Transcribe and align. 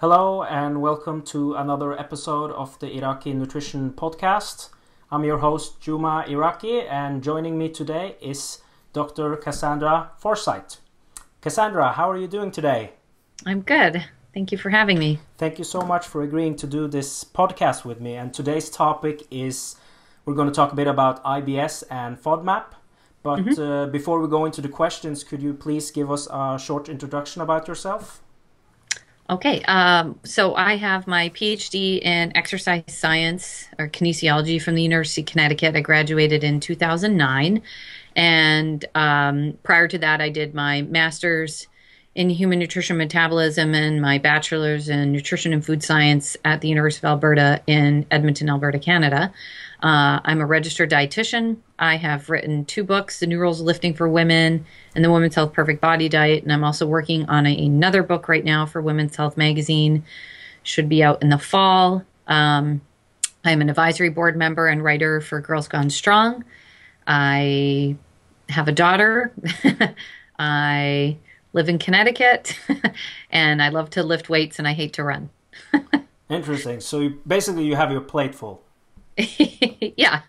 Hello 0.00 0.42
and 0.42 0.82
welcome 0.82 1.22
to 1.22 1.54
another 1.54 1.98
episode 1.98 2.50
of 2.50 2.78
the 2.80 2.98
Iraqi 2.98 3.32
Nutrition 3.32 3.90
Podcast. 3.92 4.68
I'm 5.10 5.24
your 5.24 5.38
host 5.38 5.80
Juma 5.80 6.26
Iraqi 6.28 6.82
and 6.82 7.22
joining 7.22 7.56
me 7.56 7.70
today 7.70 8.16
is 8.20 8.58
Dr. 8.92 9.36
Cassandra 9.36 10.10
Forsyth. 10.18 10.80
Cassandra, 11.40 11.92
how 11.92 12.10
are 12.10 12.18
you 12.18 12.26
doing 12.26 12.50
today? 12.50 12.92
I'm 13.46 13.62
good. 13.62 14.04
Thank 14.34 14.52
you 14.52 14.58
for 14.58 14.68
having 14.68 14.98
me. 14.98 15.20
Thank 15.38 15.56
you 15.56 15.64
so 15.64 15.80
much 15.80 16.06
for 16.06 16.22
agreeing 16.22 16.56
to 16.56 16.66
do 16.66 16.88
this 16.88 17.24
podcast 17.24 17.86
with 17.86 17.98
me. 17.98 18.16
And 18.16 18.34
today's 18.34 18.68
topic 18.68 19.26
is 19.30 19.76
we're 20.26 20.34
going 20.34 20.48
to 20.48 20.54
talk 20.54 20.72
a 20.72 20.76
bit 20.76 20.88
about 20.88 21.24
IBS 21.24 21.84
and 21.90 22.22
FODMAP. 22.22 22.66
But 23.22 23.38
mm-hmm. 23.38 23.62
uh, 23.62 23.86
before 23.86 24.20
we 24.20 24.28
go 24.28 24.44
into 24.44 24.60
the 24.60 24.68
questions, 24.68 25.24
could 25.24 25.40
you 25.40 25.54
please 25.54 25.90
give 25.90 26.12
us 26.12 26.28
a 26.30 26.58
short 26.58 26.90
introduction 26.90 27.40
about 27.40 27.66
yourself? 27.66 28.20
Okay, 29.28 29.60
um, 29.62 30.20
so 30.22 30.54
I 30.54 30.76
have 30.76 31.08
my 31.08 31.30
PhD 31.30 32.00
in 32.00 32.36
exercise 32.36 32.84
science 32.86 33.68
or 33.76 33.88
kinesiology 33.88 34.62
from 34.62 34.76
the 34.76 34.82
University 34.82 35.22
of 35.22 35.26
Connecticut. 35.26 35.74
I 35.74 35.80
graduated 35.80 36.44
in 36.44 36.60
2009. 36.60 37.60
And 38.14 38.84
um, 38.94 39.58
prior 39.64 39.88
to 39.88 39.98
that, 39.98 40.20
I 40.20 40.28
did 40.28 40.54
my 40.54 40.82
master's 40.82 41.66
in 42.14 42.30
human 42.30 42.60
nutrition 42.60 42.96
metabolism 42.96 43.74
and 43.74 44.00
my 44.00 44.18
bachelor's 44.18 44.88
in 44.88 45.10
nutrition 45.12 45.52
and 45.52 45.64
food 45.64 45.82
science 45.82 46.36
at 46.44 46.60
the 46.60 46.68
University 46.68 47.04
of 47.04 47.10
Alberta 47.10 47.60
in 47.66 48.06
Edmonton, 48.12 48.48
Alberta, 48.48 48.78
Canada. 48.78 49.32
Uh, 49.82 50.20
I'm 50.24 50.40
a 50.40 50.46
registered 50.46 50.90
dietitian. 50.90 51.58
I 51.78 51.96
have 51.96 52.30
written 52.30 52.64
two 52.64 52.84
books, 52.84 53.20
The 53.20 53.26
New 53.26 53.38
Rules 53.38 53.60
of 53.60 53.66
Lifting 53.66 53.94
for 53.94 54.08
Women 54.08 54.64
and 54.94 55.04
The 55.04 55.10
Women's 55.10 55.34
Health 55.34 55.52
Perfect 55.52 55.80
Body 55.80 56.08
Diet. 56.08 56.42
And 56.42 56.52
I'm 56.52 56.64
also 56.64 56.86
working 56.86 57.28
on 57.28 57.46
a, 57.46 57.66
another 57.66 58.02
book 58.02 58.28
right 58.28 58.44
now 58.44 58.66
for 58.66 58.80
Women's 58.80 59.16
Health 59.16 59.36
Magazine. 59.36 60.04
Should 60.62 60.88
be 60.88 61.02
out 61.02 61.22
in 61.22 61.28
the 61.28 61.38
fall. 61.38 62.02
Um, 62.26 62.80
I'm 63.44 63.60
an 63.60 63.68
advisory 63.68 64.08
board 64.08 64.36
member 64.36 64.66
and 64.66 64.82
writer 64.82 65.20
for 65.20 65.40
Girls 65.40 65.68
Gone 65.68 65.90
Strong. 65.90 66.44
I 67.06 67.96
have 68.48 68.68
a 68.68 68.72
daughter. 68.72 69.32
I 70.38 71.16
live 71.52 71.68
in 71.68 71.78
Connecticut 71.78 72.58
and 73.30 73.62
I 73.62 73.68
love 73.68 73.90
to 73.90 74.02
lift 74.02 74.28
weights 74.28 74.58
and 74.58 74.66
I 74.66 74.72
hate 74.72 74.94
to 74.94 75.04
run. 75.04 75.30
Interesting. 76.28 76.80
So 76.80 77.10
basically, 77.26 77.64
you 77.64 77.76
have 77.76 77.92
your 77.92 78.00
plate 78.00 78.34
full. 78.34 78.62
yeah. 79.96 80.20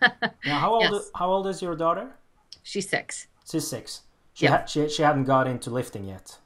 Now, 0.45 0.59
how 0.59 0.73
old? 0.73 0.83
Yes. 0.83 1.11
How 1.15 1.29
old 1.29 1.47
is 1.47 1.61
your 1.61 1.75
daughter? 1.75 2.15
She's 2.63 2.89
six. 2.89 3.27
She's 3.49 3.67
six. 3.67 4.01
She 4.33 4.45
yeah. 4.45 4.59
Ha- 4.59 4.65
she 4.65 4.89
she 4.89 5.01
hadn't 5.03 5.25
got 5.25 5.47
into 5.47 5.69
lifting 5.69 6.05
yet. 6.05 6.37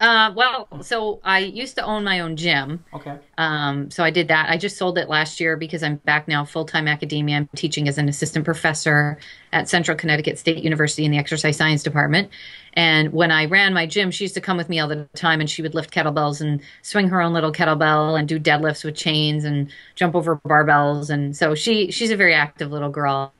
Uh, 0.00 0.32
well, 0.34 0.66
so 0.80 1.20
I 1.24 1.40
used 1.40 1.74
to 1.76 1.84
own 1.84 2.04
my 2.04 2.20
own 2.20 2.34
gym. 2.34 2.82
Okay. 2.94 3.18
Um, 3.36 3.90
so 3.90 4.02
I 4.02 4.10
did 4.10 4.28
that. 4.28 4.48
I 4.48 4.56
just 4.56 4.78
sold 4.78 4.96
it 4.96 5.10
last 5.10 5.38
year 5.40 5.58
because 5.58 5.82
I'm 5.82 5.96
back 5.96 6.26
now 6.26 6.42
full 6.46 6.64
time 6.64 6.88
academia. 6.88 7.36
I'm 7.36 7.48
teaching 7.54 7.86
as 7.86 7.98
an 7.98 8.08
assistant 8.08 8.46
professor 8.46 9.18
at 9.52 9.68
Central 9.68 9.94
Connecticut 9.98 10.38
State 10.38 10.64
University 10.64 11.04
in 11.04 11.10
the 11.10 11.18
exercise 11.18 11.58
science 11.58 11.82
department. 11.82 12.30
And 12.72 13.12
when 13.12 13.30
I 13.30 13.44
ran 13.44 13.74
my 13.74 13.86
gym, 13.86 14.10
she 14.10 14.24
used 14.24 14.34
to 14.34 14.40
come 14.40 14.56
with 14.56 14.70
me 14.70 14.80
all 14.80 14.88
the 14.88 15.06
time 15.14 15.38
and 15.38 15.50
she 15.50 15.60
would 15.60 15.74
lift 15.74 15.92
kettlebells 15.92 16.40
and 16.40 16.62
swing 16.80 17.08
her 17.08 17.20
own 17.20 17.34
little 17.34 17.52
kettlebell 17.52 18.18
and 18.18 18.26
do 18.26 18.40
deadlifts 18.40 18.82
with 18.82 18.94
chains 18.94 19.44
and 19.44 19.70
jump 19.96 20.14
over 20.14 20.36
barbells. 20.36 21.10
And 21.10 21.36
so 21.36 21.54
she 21.54 21.90
she's 21.90 22.10
a 22.10 22.16
very 22.16 22.34
active 22.34 22.72
little 22.72 22.90
girl. 22.90 23.34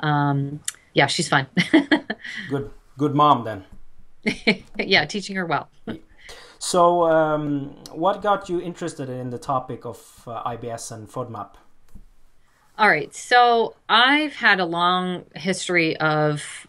Um, 0.00 0.60
yeah, 0.92 1.06
she's 1.06 1.28
fun. 1.28 1.46
good 2.50 2.70
good 2.98 3.14
mom 3.14 3.44
then. 3.44 3.64
yeah, 4.78 5.04
teaching 5.04 5.36
her 5.36 5.46
well. 5.46 5.68
So, 6.64 7.10
um, 7.10 7.74
what 7.90 8.22
got 8.22 8.48
you 8.48 8.60
interested 8.60 9.08
in 9.08 9.30
the 9.30 9.38
topic 9.38 9.84
of 9.84 10.22
uh, 10.28 10.44
IBS 10.44 10.92
and 10.92 11.08
FODMAP? 11.08 11.54
All 12.78 12.88
right, 12.88 13.12
so 13.12 13.74
I've 13.88 14.36
had 14.36 14.60
a 14.60 14.64
long 14.64 15.24
history 15.34 15.96
of 15.96 16.68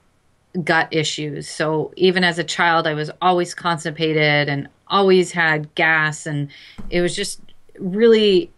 gut 0.64 0.88
issues. 0.90 1.48
So 1.48 1.94
even 1.96 2.24
as 2.24 2.40
a 2.40 2.44
child, 2.44 2.88
I 2.88 2.96
was 2.96 3.12
always 3.22 3.54
constipated 3.54 4.50
and 4.50 4.68
always 4.88 5.32
had 5.32 5.74
gas, 5.76 6.26
and 6.26 6.50
it 6.90 7.02
was 7.02 7.16
just 7.16 7.40
really 7.78 8.50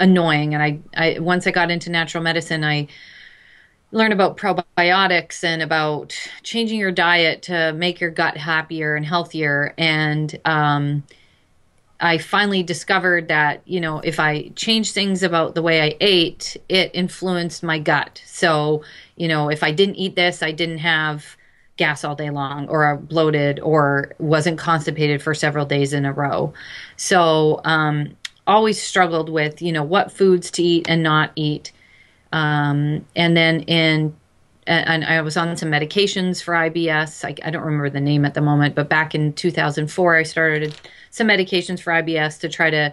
annoying. 0.00 0.54
And 0.54 0.62
I, 0.62 0.78
I 0.96 1.18
once 1.18 1.46
I 1.46 1.50
got 1.50 1.70
into 1.70 1.90
natural 1.90 2.24
medicine, 2.24 2.64
I 2.64 2.88
learn 3.90 4.12
about 4.12 4.36
probiotics 4.36 5.42
and 5.42 5.62
about 5.62 6.14
changing 6.42 6.78
your 6.78 6.92
diet 6.92 7.42
to 7.42 7.72
make 7.72 8.00
your 8.00 8.10
gut 8.10 8.36
happier 8.36 8.94
and 8.94 9.06
healthier. 9.06 9.74
And 9.78 10.38
um, 10.44 11.04
I 12.00 12.18
finally 12.18 12.62
discovered 12.62 13.28
that, 13.28 13.62
you 13.64 13.80
know, 13.80 14.00
if 14.00 14.20
I 14.20 14.50
changed 14.50 14.94
things 14.94 15.22
about 15.22 15.54
the 15.54 15.62
way 15.62 15.82
I 15.82 15.96
ate, 16.00 16.56
it 16.68 16.90
influenced 16.94 17.62
my 17.62 17.78
gut. 17.78 18.22
So, 18.26 18.82
you 19.16 19.26
know, 19.26 19.48
if 19.48 19.62
I 19.62 19.72
didn't 19.72 19.96
eat 19.96 20.14
this, 20.16 20.42
I 20.42 20.52
didn't 20.52 20.78
have 20.78 21.36
gas 21.76 22.04
all 22.04 22.14
day 22.14 22.30
long 22.30 22.68
or 22.68 22.96
bloated 22.96 23.58
or 23.60 24.12
wasn't 24.18 24.58
constipated 24.58 25.22
for 25.22 25.32
several 25.32 25.64
days 25.64 25.92
in 25.92 26.04
a 26.04 26.12
row. 26.12 26.52
So, 26.96 27.60
um, 27.64 28.16
always 28.46 28.82
struggled 28.82 29.28
with, 29.28 29.60
you 29.60 29.72
know, 29.72 29.82
what 29.82 30.12
foods 30.12 30.50
to 30.52 30.62
eat 30.62 30.86
and 30.88 31.02
not 31.02 31.32
eat. 31.36 31.72
Um, 32.32 33.06
and 33.16 33.36
then 33.36 33.60
in 33.62 34.14
and 34.68 35.04
I 35.04 35.22
was 35.22 35.36
on 35.36 35.56
some 35.56 35.70
medications 35.70 36.42
for 36.42 36.52
IBS. 36.52 37.24
I, 37.24 37.34
I, 37.46 37.50
don't 37.50 37.62
remember 37.62 37.88
the 37.88 38.00
name 38.00 38.26
at 38.26 38.34
the 38.34 38.42
moment, 38.42 38.74
but 38.74 38.90
back 38.90 39.14
in 39.14 39.32
2004, 39.32 40.16
I 40.16 40.22
started 40.24 40.74
some 41.10 41.28
medications 41.28 41.80
for 41.80 41.90
IBS 41.90 42.38
to 42.40 42.50
try 42.50 42.68
to 42.68 42.92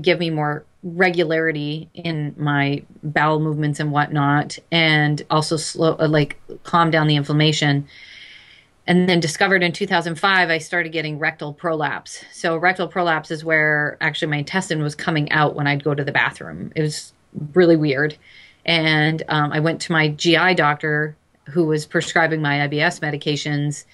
give 0.00 0.18
me 0.18 0.30
more 0.30 0.64
regularity 0.82 1.90
in 1.92 2.34
my 2.38 2.82
bowel 3.02 3.38
movements 3.38 3.80
and 3.80 3.92
whatnot, 3.92 4.58
and 4.72 5.22
also 5.30 5.58
slow, 5.58 5.94
like 5.96 6.40
calm 6.62 6.90
down 6.90 7.06
the 7.06 7.16
inflammation. 7.16 7.86
And 8.86 9.06
then 9.06 9.20
discovered 9.20 9.62
in 9.62 9.72
2005, 9.72 10.48
I 10.48 10.58
started 10.58 10.90
getting 10.90 11.18
rectal 11.18 11.52
prolapse. 11.52 12.24
So 12.32 12.56
rectal 12.56 12.88
prolapse 12.88 13.30
is 13.30 13.44
where 13.44 13.98
actually 14.00 14.28
my 14.28 14.38
intestine 14.38 14.82
was 14.82 14.94
coming 14.94 15.30
out 15.32 15.54
when 15.54 15.66
I'd 15.66 15.84
go 15.84 15.94
to 15.94 16.02
the 16.02 16.12
bathroom. 16.12 16.72
It 16.74 16.80
was 16.80 17.12
really 17.52 17.76
weird 17.76 18.16
and 18.70 19.24
um, 19.26 19.52
I 19.52 19.58
went 19.58 19.80
to 19.82 19.92
my 19.92 20.10
GI 20.10 20.54
doctor 20.54 21.16
who 21.48 21.64
was 21.64 21.86
prescribing 21.86 22.40
my 22.40 22.68
IBS 22.68 23.00
medications, 23.00 23.84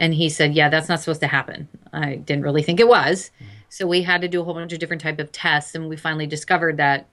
and 0.00 0.12
he 0.12 0.28
said, 0.28 0.52
"Yeah, 0.52 0.68
that's 0.68 0.88
not 0.88 0.98
supposed 0.98 1.20
to 1.20 1.28
happen." 1.28 1.68
I 1.92 2.16
didn't 2.16 2.42
really 2.42 2.64
think 2.64 2.80
it 2.80 2.88
was, 2.88 3.30
mm-hmm. 3.36 3.52
so 3.68 3.86
we 3.86 4.02
had 4.02 4.22
to 4.22 4.28
do 4.28 4.40
a 4.40 4.44
whole 4.44 4.54
bunch 4.54 4.72
of 4.72 4.80
different 4.80 5.00
type 5.00 5.20
of 5.20 5.30
tests, 5.30 5.76
and 5.76 5.88
we 5.88 5.96
finally 5.96 6.26
discovered 6.26 6.78
that. 6.78 7.06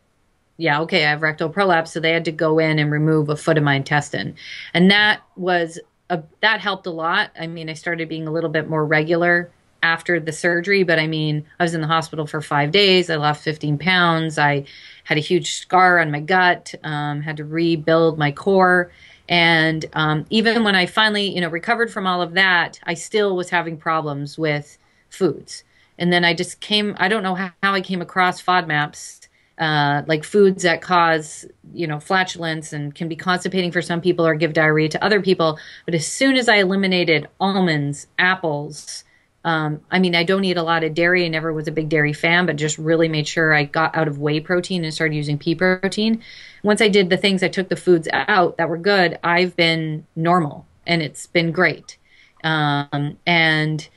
Yeah, 0.57 0.81
okay, 0.81 1.06
I 1.06 1.12
have 1.12 1.22
rectal 1.22 1.50
prolapse, 1.50 1.91
so 1.91 2.00
they 2.00 2.13
had 2.13 2.25
to 2.25 2.31
go 2.31 2.57
in 2.57 2.79
and 2.79 2.91
remove 2.91 3.30
a 3.30 3.35
foot 3.35 3.59
of 3.59 3.63
my 3.63 3.75
intestine, 3.75 4.34
and 4.74 4.90
that 4.90 5.22
was 5.35 5.80
a, 6.09 6.24
that 6.41 6.62
helped 6.62 6.88
a 6.88 6.91
lot. 6.91 7.30
I 7.40 7.45
mean, 7.45 7.69
I 7.69 7.74
started 7.74 8.09
being 8.09 8.28
a 8.28 8.31
little 8.31 8.50
bit 8.50 8.68
more 8.68 8.84
regular 8.84 9.51
after 9.83 10.19
the 10.19 10.31
surgery, 10.31 10.83
but 10.83 10.97
I 10.97 11.05
mean, 11.05 11.45
I 11.59 11.63
was 11.63 11.75
in 11.75 11.81
the 11.81 11.88
hospital 11.88 12.25
for 12.25 12.41
five 12.41 12.71
days. 12.71 13.09
I 13.09 13.17
lost 13.17 13.44
15 13.44 13.77
pounds. 13.77 14.39
I 14.39 14.63
had 15.03 15.17
a 15.17 15.21
huge 15.21 15.53
scar 15.53 15.99
on 15.99 16.09
my 16.09 16.21
gut, 16.21 16.73
um, 16.83 17.21
had 17.21 17.38
to 17.38 17.45
rebuild 17.45 18.17
my 18.17 18.31
core. 18.31 18.89
And 19.29 19.85
um, 19.94 20.25
even 20.29 20.63
when 20.63 20.75
I 20.75 20.85
finally, 20.85 21.33
you 21.33 21.41
know, 21.41 21.49
recovered 21.49 21.91
from 21.91 22.07
all 22.07 22.21
of 22.21 22.33
that, 22.33 22.79
I 22.83 22.94
still 22.94 23.35
was 23.35 23.49
having 23.49 23.77
problems 23.77 24.38
with 24.38 24.77
foods. 25.09 25.63
And 26.00 26.11
then 26.11 26.25
I 26.25 26.33
just 26.33 26.59
came, 26.59 26.95
I 26.97 27.07
don't 27.07 27.23
know 27.23 27.35
how, 27.35 27.51
I 27.61 27.81
came 27.81 28.01
across 28.01 28.41
FODMAPs, 28.41 29.27
uh, 29.59 30.01
like 30.07 30.24
foods 30.24 30.63
that 30.63 30.81
cause, 30.81 31.45
you 31.74 31.88
know, 31.88 32.00
flatulence 32.00 32.74
and 32.74 32.95
can 32.95 33.07
be 33.07 33.15
constipating 33.15 33.71
for 33.71 33.81
some 33.81 34.01
people 34.01 34.25
or 34.25 34.36
give 34.36 34.53
diarrhea 34.53 34.89
to 34.89 35.03
other 35.03 35.21
people. 35.21 35.59
But 35.86 35.94
as 35.94 36.07
soon 36.07 36.36
as 36.36 36.50
I 36.50 36.57
eliminated 36.57 37.27
almonds, 37.39 38.07
apples, 38.18 39.03
um, 39.45 39.81
I 39.92 40.00
mean, 40.00 40.16
I 40.16 40.24
don't 40.24 40.45
eat 40.45 40.57
a 40.57 40.63
lot 40.63 40.84
of 40.84 40.94
dairy. 40.94 41.25
I 41.25 41.28
never 41.28 41.51
was 41.51 41.68
a 41.68 41.72
big 41.72 41.90
dairy 41.90 42.13
fan, 42.13 42.45
but 42.45 42.56
just 42.56 42.78
really 42.78 43.10
made 43.10 43.28
sure 43.28 43.54
I 43.54 43.63
got 43.66 43.95
out 43.95 44.07
of 44.07 44.18
whey 44.18 44.40
protein 44.40 44.86
and 44.86 44.94
started 44.94 45.16
using 45.16 45.38
pea 45.38 45.56
protein. 45.56 46.24
Once 46.63 46.81
I 46.81 46.88
did 46.88 47.10
the 47.10 47.18
things, 47.18 47.44
I 47.44 47.50
took 47.50 47.68
the 47.68 47.75
foods 47.75 48.07
out 48.13 48.57
that 48.57 48.69
were 48.69 48.78
good. 48.78 49.19
I've 49.24 49.56
been 49.56 50.06
normal, 50.16 50.66
and 50.88 51.01
it's 51.01 51.28
been 51.28 51.51
great. 51.51 51.98
Um, 52.44 53.18
and 53.25 53.88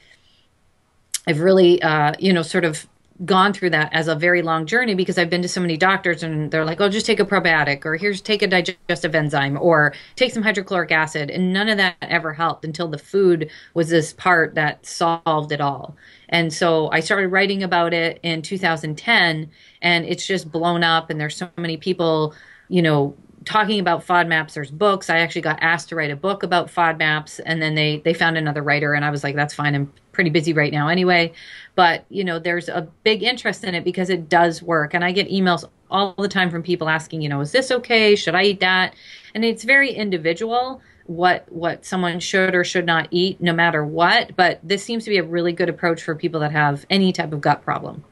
I've 1.28 1.40
really, 1.40 1.80
uh, 1.80 2.14
you 2.18 2.32
know, 2.32 2.42
sort 2.42 2.64
of 2.64 2.86
gone 3.24 3.52
through 3.52 3.70
that 3.70 3.92
as 3.92 4.08
a 4.08 4.14
very 4.14 4.42
long 4.42 4.66
journey 4.66 4.94
because 4.94 5.16
I've 5.16 5.30
been 5.30 5.42
to 5.42 5.48
so 5.48 5.60
many 5.60 5.76
doctors 5.76 6.22
and 6.22 6.50
they're 6.50 6.64
like, 6.64 6.80
oh, 6.80 6.88
just 6.88 7.06
take 7.06 7.20
a 7.20 7.24
probiotic 7.24 7.86
or 7.86 7.96
here's 7.96 8.20
take 8.20 8.42
a 8.42 8.46
digestive 8.46 9.14
enzyme 9.14 9.56
or 9.58 9.94
take 10.16 10.32
some 10.32 10.42
hydrochloric 10.42 10.92
acid. 10.92 11.30
And 11.30 11.52
none 11.52 11.68
of 11.68 11.78
that 11.78 11.96
ever 12.02 12.34
helped 12.34 12.64
until 12.64 12.88
the 12.88 12.98
food 12.98 13.50
was 13.74 13.88
this 13.88 14.12
part 14.12 14.54
that 14.56 14.84
solved 14.84 15.52
it 15.52 15.60
all. 15.60 15.96
And 16.28 16.52
so 16.52 16.90
I 16.90 17.00
started 17.00 17.28
writing 17.28 17.62
about 17.62 17.94
it 17.94 18.20
in 18.22 18.42
2010 18.42 19.50
and 19.80 20.04
it's 20.04 20.26
just 20.26 20.50
blown 20.52 20.82
up 20.82 21.08
and 21.08 21.18
there's 21.18 21.36
so 21.36 21.48
many 21.56 21.76
people, 21.78 22.34
you 22.68 22.82
know, 22.82 23.14
talking 23.46 23.78
about 23.78 24.04
FODMAPs. 24.04 24.52
There's 24.54 24.72
books. 24.72 25.08
I 25.08 25.18
actually 25.18 25.42
got 25.42 25.62
asked 25.62 25.88
to 25.90 25.96
write 25.96 26.10
a 26.10 26.16
book 26.16 26.42
about 26.42 26.66
FODMAPs 26.66 27.40
and 27.46 27.62
then 27.62 27.76
they, 27.76 27.98
they 28.04 28.12
found 28.12 28.36
another 28.36 28.62
writer 28.62 28.92
and 28.92 29.04
I 29.04 29.10
was 29.10 29.24
like, 29.24 29.36
that's 29.36 29.54
fine. 29.54 29.74
I'm 29.74 29.92
pretty 30.16 30.30
busy 30.30 30.52
right 30.52 30.72
now 30.72 30.88
anyway. 30.88 31.32
But, 31.76 32.04
you 32.08 32.24
know, 32.24 32.40
there's 32.40 32.68
a 32.68 32.88
big 33.04 33.22
interest 33.22 33.62
in 33.62 33.76
it 33.76 33.84
because 33.84 34.10
it 34.10 34.28
does 34.28 34.60
work. 34.62 34.94
And 34.94 35.04
I 35.04 35.12
get 35.12 35.28
emails 35.28 35.68
all 35.88 36.14
the 36.18 36.28
time 36.28 36.50
from 36.50 36.64
people 36.64 36.88
asking, 36.88 37.20
you 37.20 37.28
know, 37.28 37.40
is 37.40 37.52
this 37.52 37.70
okay? 37.70 38.16
Should 38.16 38.34
I 38.34 38.42
eat 38.44 38.60
that? 38.60 38.94
And 39.34 39.44
it's 39.44 39.62
very 39.62 39.92
individual 39.92 40.80
what 41.04 41.44
what 41.52 41.84
someone 41.84 42.18
should 42.18 42.52
or 42.52 42.64
should 42.64 42.84
not 42.84 43.06
eat 43.12 43.40
no 43.40 43.52
matter 43.52 43.84
what 43.84 44.34
but 44.34 44.58
this 44.64 44.82
seems 44.82 45.04
to 45.04 45.10
be 45.10 45.18
a 45.18 45.22
really 45.22 45.52
good 45.52 45.68
approach 45.68 46.02
for 46.02 46.16
people 46.16 46.40
that 46.40 46.50
have 46.50 46.84
any 46.90 47.12
type 47.12 47.32
of 47.32 47.40
gut 47.40 47.62
problem 47.62 48.02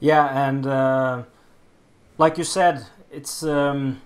yeah 0.00 0.48
and 0.48 0.66
uh, 0.66 1.22
like 2.16 2.38
you 2.38 2.44
said 2.44 2.86
it's 3.10 3.42
um, 3.42 4.00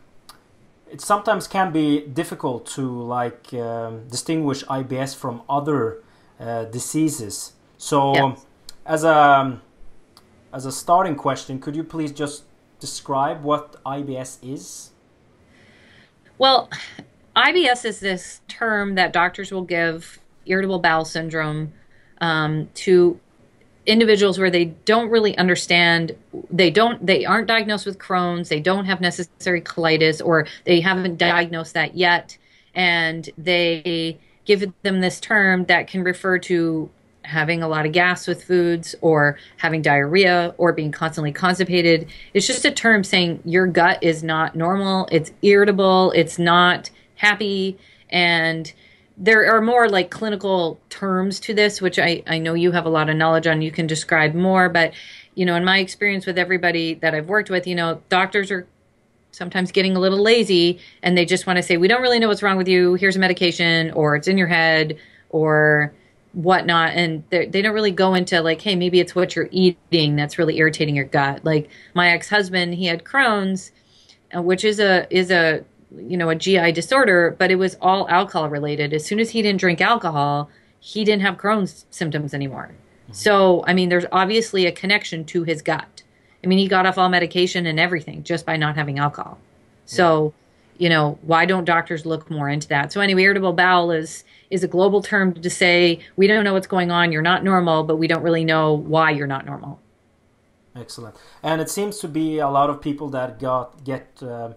it 0.90 1.00
sometimes 1.00 1.46
can 1.46 1.72
be 1.72 2.00
difficult 2.00 2.66
to 2.66 2.82
like 2.82 3.52
um, 3.54 4.08
distinguish 4.08 4.64
IBS 4.64 5.14
from 5.14 5.42
other 5.48 6.02
uh, 6.38 6.64
diseases. 6.64 7.52
So 7.78 8.36
as 8.84 9.04
a 9.04 9.60
as 10.52 10.66
a 10.66 10.72
starting 10.72 11.14
question 11.14 11.60
could 11.60 11.76
you 11.76 11.84
please 11.84 12.12
just 12.12 12.44
describe 12.80 13.42
what 13.42 13.82
IBS 13.84 14.38
is? 14.42 14.90
Well, 16.38 16.70
IBS 17.36 17.84
is 17.84 18.00
this 18.00 18.40
term 18.48 18.94
that 18.94 19.12
doctors 19.12 19.52
will 19.52 19.64
give 19.64 20.18
irritable 20.46 20.78
bowel 20.78 21.04
syndrome 21.04 21.72
um, 22.20 22.68
to 22.74 23.20
individuals 23.86 24.38
where 24.38 24.50
they 24.50 24.66
don't 24.84 25.10
really 25.10 25.36
understand 25.38 26.14
they 26.50 26.70
don't 26.70 27.04
they 27.04 27.24
aren't 27.24 27.46
diagnosed 27.46 27.86
with 27.86 27.98
crohn's 27.98 28.48
they 28.48 28.60
don't 28.60 28.84
have 28.84 29.00
necessary 29.00 29.60
colitis 29.60 30.24
or 30.24 30.46
they 30.66 30.80
haven't 30.80 31.16
diagnosed 31.16 31.74
that 31.74 31.96
yet 31.96 32.36
and 32.74 33.30
they 33.38 34.18
give 34.44 34.70
them 34.82 35.00
this 35.00 35.18
term 35.18 35.64
that 35.64 35.86
can 35.86 36.02
refer 36.02 36.38
to 36.38 36.90
having 37.22 37.62
a 37.62 37.68
lot 37.68 37.86
of 37.86 37.92
gas 37.92 38.26
with 38.26 38.42
foods 38.42 38.94
or 39.00 39.38
having 39.58 39.82
diarrhea 39.82 40.54
or 40.58 40.72
being 40.72 40.90
constantly 40.90 41.32
constipated. 41.32 42.08
It's 42.34 42.46
just 42.46 42.64
a 42.64 42.70
term 42.70 43.04
saying 43.04 43.40
your 43.44 43.66
gut 43.66 44.02
is 44.02 44.22
not 44.22 44.56
normal, 44.56 45.08
it's 45.12 45.30
irritable, 45.42 46.12
it's 46.12 46.38
not 46.38 46.90
happy. 47.14 47.78
And 48.10 48.72
there 49.20 49.54
are 49.54 49.60
more 49.60 49.88
like 49.88 50.10
clinical 50.10 50.80
terms 50.88 51.38
to 51.40 51.52
this, 51.52 51.82
which 51.82 51.98
I, 51.98 52.22
I 52.26 52.38
know 52.38 52.54
you 52.54 52.72
have 52.72 52.86
a 52.86 52.88
lot 52.88 53.10
of 53.10 53.16
knowledge 53.16 53.46
on. 53.46 53.60
You 53.60 53.70
can 53.70 53.86
describe 53.86 54.34
more. 54.34 54.70
But, 54.70 54.94
you 55.34 55.44
know, 55.44 55.54
in 55.56 55.64
my 55.64 55.78
experience 55.78 56.24
with 56.24 56.38
everybody 56.38 56.94
that 56.94 57.14
I've 57.14 57.28
worked 57.28 57.50
with, 57.50 57.66
you 57.66 57.74
know, 57.74 58.00
doctors 58.08 58.50
are 58.50 58.66
sometimes 59.30 59.72
getting 59.72 59.94
a 59.94 60.00
little 60.00 60.20
lazy 60.20 60.80
and 61.02 61.16
they 61.16 61.26
just 61.26 61.46
want 61.46 61.58
to 61.58 61.62
say, 61.62 61.76
we 61.76 61.86
don't 61.86 62.00
really 62.00 62.18
know 62.18 62.28
what's 62.28 62.42
wrong 62.42 62.56
with 62.56 62.66
you. 62.66 62.94
Here's 62.94 63.14
a 63.14 63.20
medication, 63.20 63.90
or 63.92 64.16
it's 64.16 64.26
in 64.26 64.38
your 64.38 64.48
head, 64.48 64.98
or 65.28 65.92
whatnot 66.32 66.90
and 66.90 67.24
they 67.30 67.60
don't 67.60 67.74
really 67.74 67.90
go 67.90 68.14
into 68.14 68.40
like 68.40 68.60
hey 68.60 68.76
maybe 68.76 69.00
it's 69.00 69.16
what 69.16 69.34
you're 69.34 69.48
eating 69.50 70.14
that's 70.14 70.38
really 70.38 70.58
irritating 70.58 70.94
your 70.94 71.04
gut 71.04 71.44
like 71.44 71.68
my 71.92 72.10
ex-husband 72.10 72.72
he 72.72 72.86
had 72.86 73.02
crohn's 73.02 73.72
uh, 74.36 74.40
which 74.40 74.64
is 74.64 74.78
a 74.78 75.08
is 75.10 75.32
a 75.32 75.64
you 75.96 76.16
know 76.16 76.30
a 76.30 76.34
gi 76.34 76.72
disorder 76.72 77.34
but 77.38 77.50
it 77.50 77.56
was 77.56 77.76
all 77.80 78.08
alcohol 78.08 78.48
related. 78.48 78.92
As 78.92 79.04
soon 79.04 79.20
as 79.20 79.30
he 79.30 79.42
didn't 79.42 79.60
drink 79.60 79.80
alcohol 79.80 80.50
he 80.78 81.04
didn't 81.04 81.22
have 81.22 81.36
crohn's 81.36 81.86
symptoms 81.90 82.32
anymore. 82.32 82.70
Mm-hmm. 83.04 83.12
so 83.12 83.64
i 83.66 83.72
mean 83.74 83.88
there's 83.88 84.06
obviously 84.12 84.66
a 84.66 84.72
connection 84.72 85.24
to 85.26 85.44
his 85.44 85.62
gut. 85.62 86.02
I 86.42 86.46
mean 86.46 86.58
he 86.58 86.68
got 86.68 86.86
off 86.86 86.98
all 86.98 87.08
medication 87.08 87.66
and 87.66 87.78
everything 87.78 88.22
just 88.22 88.46
by 88.46 88.56
not 88.56 88.76
having 88.76 88.98
alcohol. 88.98 89.38
So 89.84 90.32
you 90.78 90.88
know 90.88 91.18
why 91.22 91.44
don't 91.44 91.64
doctors 91.64 92.06
look 92.06 92.30
more 92.30 92.48
into 92.48 92.68
that? 92.68 92.92
So 92.92 93.00
anyway 93.00 93.22
irritable 93.22 93.52
bowel 93.52 93.90
is 93.90 94.24
is 94.50 94.64
a 94.64 94.68
global 94.68 95.02
term 95.02 95.32
to 95.34 95.50
say 95.50 96.00
we 96.16 96.26
don't 96.26 96.44
know 96.44 96.52
what's 96.52 96.66
going 96.66 96.90
on, 96.90 97.12
you're 97.12 97.22
not 97.22 97.44
normal, 97.44 97.84
but 97.84 97.96
we 97.96 98.06
don't 98.06 98.22
really 98.22 98.44
know 98.44 98.74
why 98.74 99.10
you're 99.10 99.26
not 99.26 99.46
normal. 99.46 99.80
Excellent. 100.76 101.16
And 101.42 101.60
it 101.60 101.68
seems 101.68 101.98
to 101.98 102.08
be 102.08 102.38
a 102.38 102.48
lot 102.48 102.70
of 102.70 102.80
people 102.80 103.08
that 103.10 103.38
got 103.38 103.82
get 103.84 104.22
uh, 104.22 104.52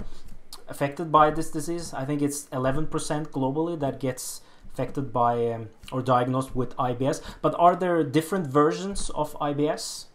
affected 0.67 1.11
by 1.11 1.29
this 1.29 1.49
disease. 1.49 1.93
I 1.93 2.05
think 2.05 2.21
it's 2.21 2.45
11% 2.47 2.89
globally 3.29 3.79
that 3.79 3.99
gets 3.99 4.41
affected 4.73 5.13
by 5.13 5.51
um, 5.51 5.69
or 5.91 6.01
diagnosed 6.01 6.55
with 6.55 6.75
IBS. 6.77 7.21
But 7.41 7.55
are 7.59 7.75
there 7.75 8.03
different 8.03 8.47
versions 8.47 9.09
of 9.11 9.33
IBS? 9.39 10.05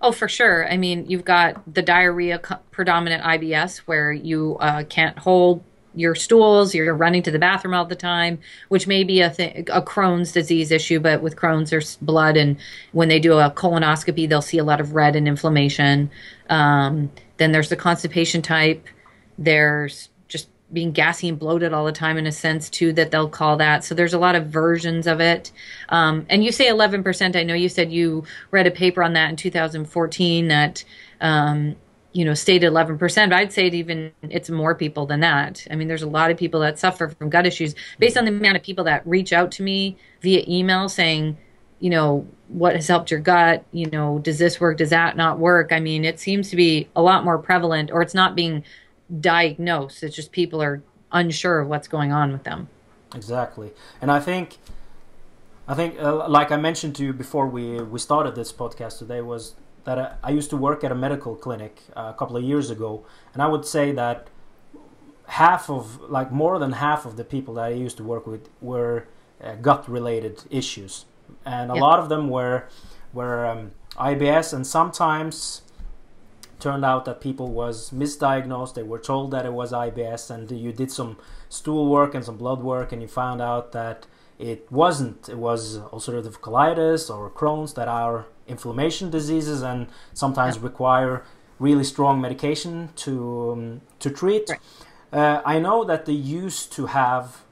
Oh, 0.00 0.12
for 0.12 0.28
sure. 0.28 0.70
I 0.70 0.76
mean, 0.76 1.06
you've 1.08 1.24
got 1.24 1.62
the 1.72 1.82
diarrhea 1.82 2.38
predominant 2.70 3.22
IBS 3.22 3.78
where 3.78 4.12
you 4.12 4.56
uh, 4.60 4.84
can't 4.84 5.18
hold 5.18 5.62
your 5.96 6.14
stools, 6.14 6.74
you're 6.74 6.94
running 6.94 7.22
to 7.22 7.30
the 7.30 7.38
bathroom 7.38 7.74
all 7.74 7.86
the 7.86 7.96
time, 7.96 8.38
which 8.68 8.86
may 8.86 9.02
be 9.02 9.20
a 9.22 9.28
a 9.28 9.82
Crohn's 9.82 10.30
disease 10.30 10.70
issue. 10.70 11.00
But 11.00 11.22
with 11.22 11.36
Crohn's, 11.36 11.70
there's 11.70 11.96
blood, 11.96 12.36
and 12.36 12.58
when 12.92 13.08
they 13.08 13.18
do 13.18 13.38
a 13.38 13.50
colonoscopy, 13.50 14.28
they'll 14.28 14.42
see 14.42 14.58
a 14.58 14.64
lot 14.64 14.80
of 14.80 14.94
red 14.94 15.16
and 15.16 15.26
inflammation. 15.26 16.10
Um, 16.50 17.10
then 17.38 17.52
there's 17.52 17.70
the 17.70 17.76
constipation 17.76 18.42
type. 18.42 18.86
There's 19.38 20.08
just 20.28 20.48
being 20.72 20.92
gassy 20.92 21.28
and 21.28 21.38
bloated 21.38 21.72
all 21.72 21.84
the 21.84 21.92
time 21.92 22.18
in 22.18 22.26
a 22.26 22.32
sense 22.32 22.68
too 22.68 22.92
that 22.94 23.10
they'll 23.10 23.28
call 23.28 23.56
that. 23.58 23.84
So 23.84 23.94
there's 23.94 24.14
a 24.14 24.18
lot 24.18 24.34
of 24.34 24.46
versions 24.46 25.06
of 25.06 25.20
it. 25.20 25.52
Um, 25.88 26.26
and 26.28 26.44
you 26.44 26.52
say 26.52 26.66
11%. 26.66 27.36
I 27.36 27.42
know 27.42 27.54
you 27.54 27.68
said 27.68 27.92
you 27.92 28.24
read 28.50 28.66
a 28.66 28.70
paper 28.70 29.02
on 29.02 29.12
that 29.14 29.30
in 29.30 29.36
2014 29.36 30.48
that. 30.48 30.84
Um, 31.20 31.76
you 32.12 32.24
know, 32.24 32.32
stated 32.32 32.72
11%, 32.72 32.98
but 32.98 33.32
I'd 33.34 33.52
say 33.52 33.66
it 33.66 33.74
even 33.74 34.10
it's 34.22 34.48
more 34.48 34.74
people 34.74 35.04
than 35.04 35.20
that. 35.20 35.66
I 35.70 35.76
mean, 35.76 35.86
there's 35.86 36.00
a 36.00 36.08
lot 36.08 36.30
of 36.30 36.38
people 36.38 36.60
that 36.60 36.78
suffer 36.78 37.08
from 37.08 37.28
gut 37.28 37.46
issues 37.46 37.74
based 37.98 38.16
on 38.16 38.24
the 38.24 38.30
amount 38.30 38.56
of 38.56 38.62
people 38.62 38.84
that 38.84 39.06
reach 39.06 39.34
out 39.34 39.52
to 39.52 39.62
me 39.62 39.98
via 40.22 40.42
email 40.48 40.88
saying, 40.88 41.36
you 41.78 41.90
know, 41.90 42.26
what 42.48 42.74
has 42.74 42.88
helped 42.88 43.10
your 43.10 43.20
gut? 43.20 43.66
You 43.70 43.90
know, 43.90 44.18
does 44.18 44.38
this 44.38 44.58
work? 44.58 44.78
Does 44.78 44.90
that 44.90 45.18
not 45.18 45.38
work? 45.38 45.72
I 45.72 45.80
mean, 45.80 46.06
it 46.06 46.18
seems 46.18 46.48
to 46.50 46.56
be 46.56 46.88
a 46.96 47.02
lot 47.02 47.22
more 47.22 47.36
prevalent 47.36 47.90
or 47.90 48.00
it's 48.00 48.14
not 48.14 48.34
being 48.34 48.64
diagnosed. 49.20 50.02
It's 50.02 50.16
just 50.16 50.32
people 50.32 50.62
are 50.62 50.82
unsure 51.12 51.60
of 51.60 51.68
what's 51.68 51.88
going 51.88 52.12
on 52.12 52.32
with 52.32 52.44
them. 52.44 52.68
Exactly. 53.14 53.72
And 54.00 54.10
I 54.10 54.20
think 54.20 54.58
I 55.68 55.74
think 55.74 55.98
uh, 56.00 56.28
like 56.28 56.52
I 56.52 56.56
mentioned 56.56 56.94
to 56.96 57.04
you 57.04 57.12
before 57.12 57.46
we 57.46 57.80
we 57.80 57.98
started 57.98 58.34
this 58.34 58.52
podcast 58.52 58.98
today 58.98 59.20
was 59.20 59.54
that 59.84 59.98
I, 59.98 60.14
I 60.24 60.30
used 60.30 60.50
to 60.50 60.56
work 60.56 60.84
at 60.84 60.92
a 60.92 60.94
medical 60.94 61.34
clinic 61.36 61.82
uh, 61.96 62.12
a 62.14 62.18
couple 62.18 62.36
of 62.36 62.42
years 62.42 62.70
ago, 62.70 63.04
and 63.32 63.42
I 63.42 63.46
would 63.46 63.64
say 63.64 63.92
that 63.92 64.28
half 65.28 65.70
of, 65.70 66.00
like 66.10 66.30
more 66.30 66.58
than 66.58 66.72
half 66.72 67.04
of 67.06 67.16
the 67.16 67.24
people 67.24 67.54
that 67.54 67.64
I 67.64 67.68
used 67.70 67.96
to 67.96 68.04
work 68.04 68.26
with 68.26 68.48
were 68.60 69.06
uh, 69.42 69.54
gut-related 69.56 70.44
issues, 70.50 71.04
and 71.44 71.70
a 71.70 71.74
lot 71.74 71.98
of 71.98 72.08
them 72.08 72.28
were 72.28 72.68
were 73.12 73.46
um, 73.46 73.70
IBS, 73.96 74.52
and 74.52 74.66
sometimes 74.66 75.62
turned 76.58 76.84
out 76.84 77.04
that 77.04 77.20
people 77.20 77.48
was 77.48 77.90
misdiagnosed. 77.90 78.74
They 78.74 78.82
were 78.82 78.98
told 78.98 79.30
that 79.32 79.46
it 79.46 79.52
was 79.52 79.72
IBS, 79.72 80.30
and 80.30 80.50
you 80.50 80.72
did 80.72 80.90
some 80.90 81.18
stool 81.48 81.88
work 81.88 82.14
and 82.14 82.24
some 82.24 82.36
blood 82.36 82.62
work, 82.62 82.92
and 82.92 83.02
you 83.02 83.08
found 83.08 83.40
out 83.40 83.72
that 83.72 84.06
it 84.38 84.70
wasn't. 84.70 85.28
It 85.28 85.38
was 85.38 85.78
ulcerative 85.78 86.40
colitis 86.40 87.14
or 87.14 87.30
Crohn's 87.30 87.74
that 87.74 87.88
are 87.88 88.26
inflammation 88.46 89.10
diseases 89.10 89.62
and 89.62 89.88
sometimes 90.12 90.56
yeah. 90.56 90.62
require 90.62 91.24
really 91.58 91.84
strong 91.84 92.20
medication 92.20 92.90
to 92.96 93.52
um, 93.52 93.80
to 93.98 94.10
treat. 94.10 94.50
Right. 94.50 94.60
Uh, 95.12 95.42
I 95.44 95.58
know 95.58 95.84
that 95.84 96.04
they 96.04 96.12
used 96.12 96.72
to 96.72 96.86
have 96.86 97.42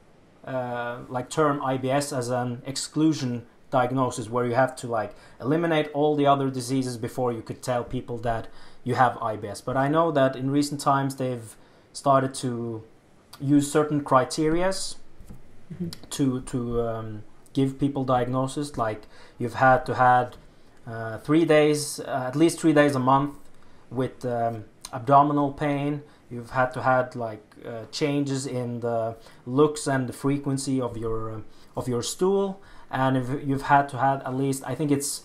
uh, 0.45 0.99
like 1.09 1.31
term 1.31 1.61
IBS 1.61 2.17
as 2.17 2.29
an 2.29 2.63
exclusion 2.67 3.47
diagnosis 3.71 4.29
where 4.29 4.45
you 4.47 4.55
have 4.55 4.77
to 4.77 4.87
like 4.87 5.15
eliminate 5.41 5.91
all 5.95 6.15
the 6.15 6.27
other 6.27 6.51
diseases 6.51 6.97
before 6.97 7.33
you 7.33 7.43
could 7.43 7.63
tell 7.63 7.83
people 7.83 8.19
that 8.19 8.49
you 8.85 8.95
have 8.95 9.15
IBS. 9.15 9.65
But 9.65 9.77
I 9.77 9.89
know 9.89 10.11
that 10.13 10.37
in 10.37 10.51
recent 10.51 10.81
times 10.81 11.17
they've 11.17 11.57
started 11.93 12.35
to 12.35 12.85
use 13.41 13.71
certain 13.71 14.03
criterias 14.03 14.97
mm-hmm. 15.73 15.89
to 16.11 16.41
to 16.43 16.83
um, 16.83 17.23
give 17.53 17.79
people 17.79 18.05
diagnosis. 18.05 18.77
Like 18.79 19.03
you've 19.39 19.55
had 19.55 19.87
to 19.87 19.95
had 19.95 20.37
uh, 20.87 21.19
three 21.19 21.45
days, 21.45 22.01
uh, 22.01 22.25
at 22.29 22.37
least 22.37 22.61
three 22.61 22.75
days 22.75 22.95
a 22.95 22.99
month, 22.99 23.35
with 23.91 24.25
um, 24.25 24.65
abdominal 24.93 25.53
pain. 25.53 26.03
You've 26.31 26.51
had 26.51 26.73
to 26.75 26.83
had 26.83 27.17
like 27.17 27.45
uh, 27.65 27.85
changes 27.91 28.47
in 28.47 28.81
the 28.81 29.17
looks 29.47 29.87
and 29.87 30.09
the 30.09 30.13
frequency 30.13 30.81
of 30.81 30.97
your 30.97 31.37
uh, 31.37 31.41
of 31.77 31.89
your 31.89 32.03
stool, 32.03 32.61
and 32.91 33.17
if 33.17 33.47
you've 33.47 33.63
had 33.63 33.89
to 33.91 33.99
had 33.99 34.23
at 34.23 34.35
least 34.35 34.63
I 34.67 34.75
think 34.75 34.91
it's 34.91 35.23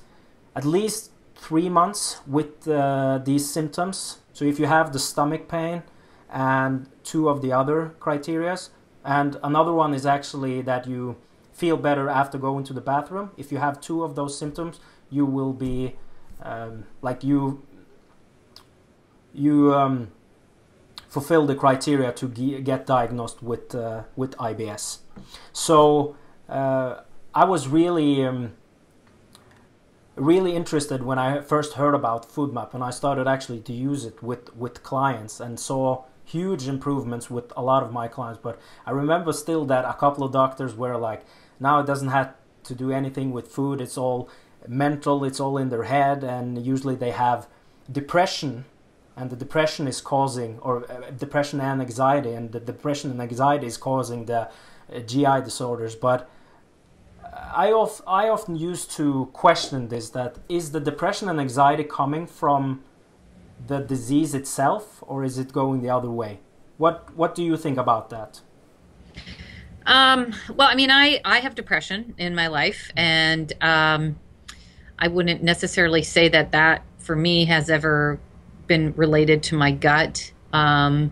at 0.56 0.66
least 0.66 1.12
three 1.40 1.70
months 1.70 2.22
with 2.28 2.68
uh, 2.68 3.20
these 3.24 3.50
symptoms. 3.50 4.20
So 4.34 4.46
if 4.46 4.60
you 4.60 4.66
have 4.66 4.94
the 4.94 5.00
stomach 5.00 5.48
pain 5.48 5.84
and 6.30 6.88
two 7.04 7.30
of 7.30 7.42
the 7.42 7.52
other 7.52 7.96
criterias, 8.00 8.70
and 9.04 9.38
another 9.44 9.74
one 9.74 9.94
is 9.94 10.06
actually 10.06 10.62
that 10.64 10.86
you 10.88 11.16
feel 11.54 11.78
better 11.78 12.10
after 12.10 12.38
going 12.38 12.64
to 12.66 12.74
the 12.74 12.82
bathroom. 12.82 13.32
If 13.38 13.52
you 13.52 13.58
have 13.58 13.80
two 13.82 14.04
of 14.04 14.16
those 14.16 14.38
symptoms, 14.38 14.80
you 15.10 15.26
will 15.26 15.54
be 15.54 15.96
um, 16.42 16.86
like 17.02 17.24
you 17.24 17.66
you 19.34 19.74
um, 19.74 20.12
fulfill 21.08 21.46
the 21.46 21.56
criteria 21.56 22.12
to 22.14 22.28
get 22.28 22.86
diagnosed 22.86 23.42
with 23.42 23.74
uh, 23.74 24.04
with 24.16 24.32
IBS. 24.38 25.00
So 25.54 26.16
uh, 26.48 27.02
I 27.34 27.46
was 27.46 27.68
really 27.68 28.26
um, 28.26 28.54
really 30.20 30.56
interested 30.56 31.04
when 31.04 31.18
I 31.18 31.42
first 31.42 31.74
heard 31.74 31.96
about 31.96 32.30
FODMAP 32.30 32.74
and 32.74 32.84
I 32.84 32.90
started 32.90 33.28
actually 33.28 33.62
to 33.62 33.74
use 33.74 34.06
it 34.06 34.22
with 34.22 34.56
with 34.56 34.84
clients 34.84 35.40
and 35.40 35.60
saw 35.60 36.04
huge 36.26 36.68
improvements 36.68 37.30
with 37.30 37.52
a 37.58 37.62
lot 37.62 37.82
of 37.84 37.92
my 37.92 38.08
clients. 38.08 38.40
But 38.42 38.60
I 38.86 38.92
remember 38.92 39.34
still 39.34 39.66
that 39.66 39.86
a 39.86 39.94
couple 39.94 40.24
of 40.24 40.32
doctors 40.32 40.76
were 40.76 40.98
like, 40.98 41.26
now 41.60 41.80
it 41.80 41.88
doesn't 41.88 42.10
have 42.10 42.34
to 42.66 42.76
do 42.76 42.92
anything 42.92 43.32
with 43.32 43.48
food. 43.48 43.82
It's 43.82 43.98
all 43.98 44.30
mental. 44.68 45.24
It's 45.24 45.40
all 45.40 45.58
in 45.58 45.70
their 45.70 45.84
head, 45.84 46.24
and 46.24 46.64
usually 46.64 46.96
they 46.96 47.12
have 47.12 47.48
depression 47.92 48.66
and 49.20 49.30
the 49.30 49.36
depression 49.36 49.88
is 49.88 50.00
causing 50.00 50.60
or 50.60 50.90
uh, 50.90 51.12
depression 51.12 51.60
and 51.60 51.82
anxiety 51.82 52.32
and 52.32 52.52
the 52.52 52.60
depression 52.60 53.12
and 53.12 53.22
anxiety 53.22 53.68
is 53.68 53.78
causing 53.78 54.26
the 54.26 54.42
uh, 54.42 55.00
GI 55.00 55.42
disorders 55.44 55.96
but 55.96 56.30
I, 57.54 57.72
of, 57.72 58.02
I 58.08 58.30
often 58.30 58.56
used 58.56 58.92
to 58.92 59.30
question 59.34 59.88
this 59.88 60.10
that 60.12 60.38
is 60.48 60.72
the 60.72 60.80
depression 60.80 61.30
and 61.30 61.40
anxiety 61.40 61.84
coming 61.84 62.28
from 62.28 62.84
the 63.68 63.80
disease 63.80 64.34
itself 64.34 65.04
or 65.08 65.24
is 65.24 65.38
it 65.38 65.52
going 65.52 65.82
the 65.82 65.90
other 65.90 66.10
way? 66.10 66.40
What 66.78 67.14
what 67.16 67.36
do 67.36 67.44
you 67.44 67.58
think 67.58 67.78
about 67.78 68.10
that? 68.10 68.42
Um, 69.86 70.34
well 70.56 70.68
i 70.68 70.76
mean 70.76 70.92
i 70.92 71.20
i 71.26 71.40
have 71.40 71.56
depression 71.56 72.14
in 72.18 72.36
my 72.36 72.48
life 72.48 72.92
and 72.96 73.52
um, 73.62 74.20
i 74.98 75.08
wouldn't 75.08 75.42
necessarily 75.42 76.04
say 76.04 76.30
that 76.30 76.52
that 76.52 76.84
for 76.98 77.16
me 77.16 77.46
has 77.46 77.70
ever 77.70 78.20
been 78.68 78.94
related 78.96 79.42
to 79.44 79.56
my 79.56 79.72
gut. 79.72 80.32
Um, 80.54 81.12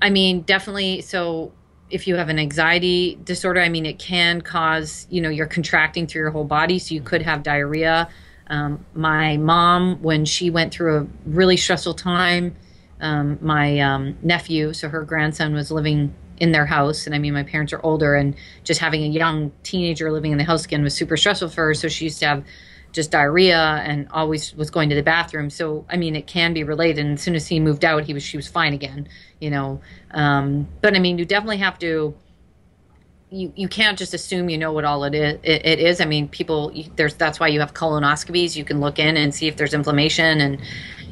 i 0.00 0.10
mean 0.10 0.42
definitely 0.42 1.02
so 1.02 1.52
if 1.90 2.06
you 2.06 2.16
have 2.16 2.28
an 2.28 2.38
anxiety 2.38 3.18
disorder, 3.24 3.60
I 3.60 3.68
mean, 3.68 3.86
it 3.86 3.98
can 3.98 4.40
cause, 4.40 5.06
you 5.10 5.20
know, 5.20 5.28
you're 5.28 5.46
contracting 5.46 6.06
through 6.06 6.22
your 6.22 6.30
whole 6.30 6.44
body. 6.44 6.78
So 6.78 6.94
you 6.94 7.00
could 7.00 7.22
have 7.22 7.42
diarrhea. 7.42 8.08
Um, 8.48 8.84
my 8.94 9.36
mom, 9.36 10.02
when 10.02 10.24
she 10.24 10.50
went 10.50 10.72
through 10.72 10.98
a 10.98 11.06
really 11.26 11.56
stressful 11.56 11.94
time, 11.94 12.56
um, 13.00 13.38
my 13.40 13.78
um, 13.80 14.18
nephew, 14.22 14.72
so 14.72 14.88
her 14.88 15.02
grandson 15.02 15.54
was 15.54 15.70
living 15.70 16.14
in 16.38 16.52
their 16.52 16.66
house. 16.66 17.06
And 17.06 17.14
I 17.14 17.18
mean, 17.18 17.34
my 17.34 17.42
parents 17.42 17.72
are 17.72 17.80
older, 17.82 18.14
and 18.14 18.34
just 18.64 18.80
having 18.80 19.02
a 19.02 19.08
young 19.08 19.52
teenager 19.62 20.10
living 20.12 20.32
in 20.32 20.38
the 20.38 20.44
house 20.44 20.64
again 20.64 20.82
was 20.82 20.94
super 20.94 21.16
stressful 21.16 21.48
for 21.50 21.66
her. 21.66 21.74
So 21.74 21.88
she 21.88 22.04
used 22.04 22.20
to 22.20 22.26
have 22.26 22.44
just 22.92 23.10
diarrhea 23.10 23.82
and 23.84 24.08
always 24.10 24.54
was 24.54 24.70
going 24.70 24.88
to 24.88 24.94
the 24.94 25.02
bathroom. 25.02 25.50
So 25.50 25.84
I 25.88 25.96
mean, 25.96 26.16
it 26.16 26.26
can 26.26 26.52
be 26.54 26.64
related. 26.64 27.04
And 27.04 27.14
as 27.14 27.22
soon 27.22 27.34
as 27.34 27.46
he 27.46 27.60
moved 27.60 27.84
out, 27.84 28.04
he 28.04 28.14
was 28.14 28.22
she 28.22 28.36
was 28.36 28.48
fine 28.48 28.72
again. 28.72 29.08
You 29.40 29.50
know, 29.50 29.80
um, 30.12 30.66
but 30.80 30.96
I 30.96 30.98
mean, 30.98 31.18
you 31.18 31.24
definitely 31.24 31.58
have 31.58 31.78
to. 31.80 32.14
You, 33.30 33.52
you 33.54 33.68
can't 33.68 33.98
just 33.98 34.14
assume 34.14 34.48
you 34.48 34.56
know 34.56 34.72
what 34.72 34.86
all 34.86 35.04
it 35.04 35.14
is. 35.14 35.38
It, 35.42 35.66
it 35.66 35.78
is. 35.80 36.00
I 36.00 36.06
mean, 36.06 36.28
people. 36.28 36.72
There's 36.96 37.14
that's 37.14 37.38
why 37.38 37.48
you 37.48 37.60
have 37.60 37.74
colonoscopies. 37.74 38.56
You 38.56 38.64
can 38.64 38.80
look 38.80 38.98
in 38.98 39.16
and 39.16 39.34
see 39.34 39.46
if 39.48 39.56
there's 39.56 39.74
inflammation 39.74 40.40
and 40.40 40.58